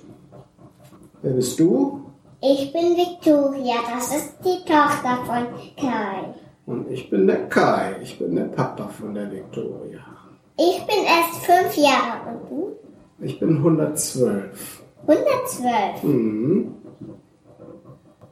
Wer 1.22 1.30
bist 1.30 1.61
du? 1.61 2.00
Ich 2.40 2.72
bin 2.72 2.96
Victoria. 2.96 3.76
Das 3.94 4.09
ist 4.16 4.33
die 4.44 4.64
Tochter 4.64 5.18
von 5.24 5.46
Kai. 5.76 6.35
Und 6.66 6.90
ich 6.90 7.09
bin 7.09 7.28
der 7.28 7.48
Kai. 7.48 7.94
Ich 8.02 8.18
bin 8.18 8.35
der 8.35 8.46
Papa 8.46 8.88
von 8.88 9.14
der 9.14 9.30
Victoria. 9.30 10.00
Ich 10.56 10.85
bin 10.88 11.04
erst 11.04 11.46
fünf 11.46 11.76
Jahre 11.76 12.33
und 12.33 12.50
du? 12.50 12.76
Ich 13.24 13.38
bin 13.38 13.59
112. 13.59 14.83
112. 15.06 16.02
Mhm. 16.02 16.74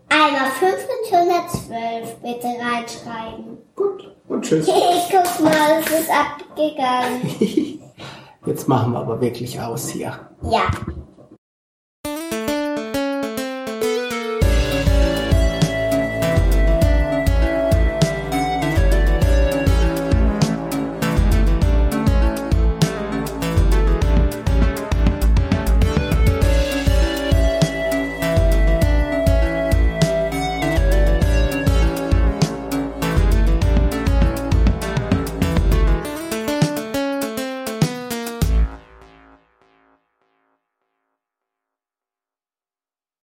Einmal 0.08 0.50
5 0.58 0.72
und 0.74 1.18
112 1.18 2.16
bitte 2.16 2.48
reinschreiben. 2.48 3.58
Gut. 3.76 4.12
Und 4.26 4.44
tschüss. 4.44 4.66
Ich 4.68 5.08
guck 5.08 5.44
mal, 5.44 5.78
es 5.78 6.00
ist 6.00 6.10
abgegangen. 6.10 7.78
Jetzt 8.46 8.66
machen 8.66 8.92
wir 8.92 8.98
aber 8.98 9.20
wirklich 9.20 9.60
aus 9.60 9.88
hier. 9.88 10.18
Ja. 10.42 10.62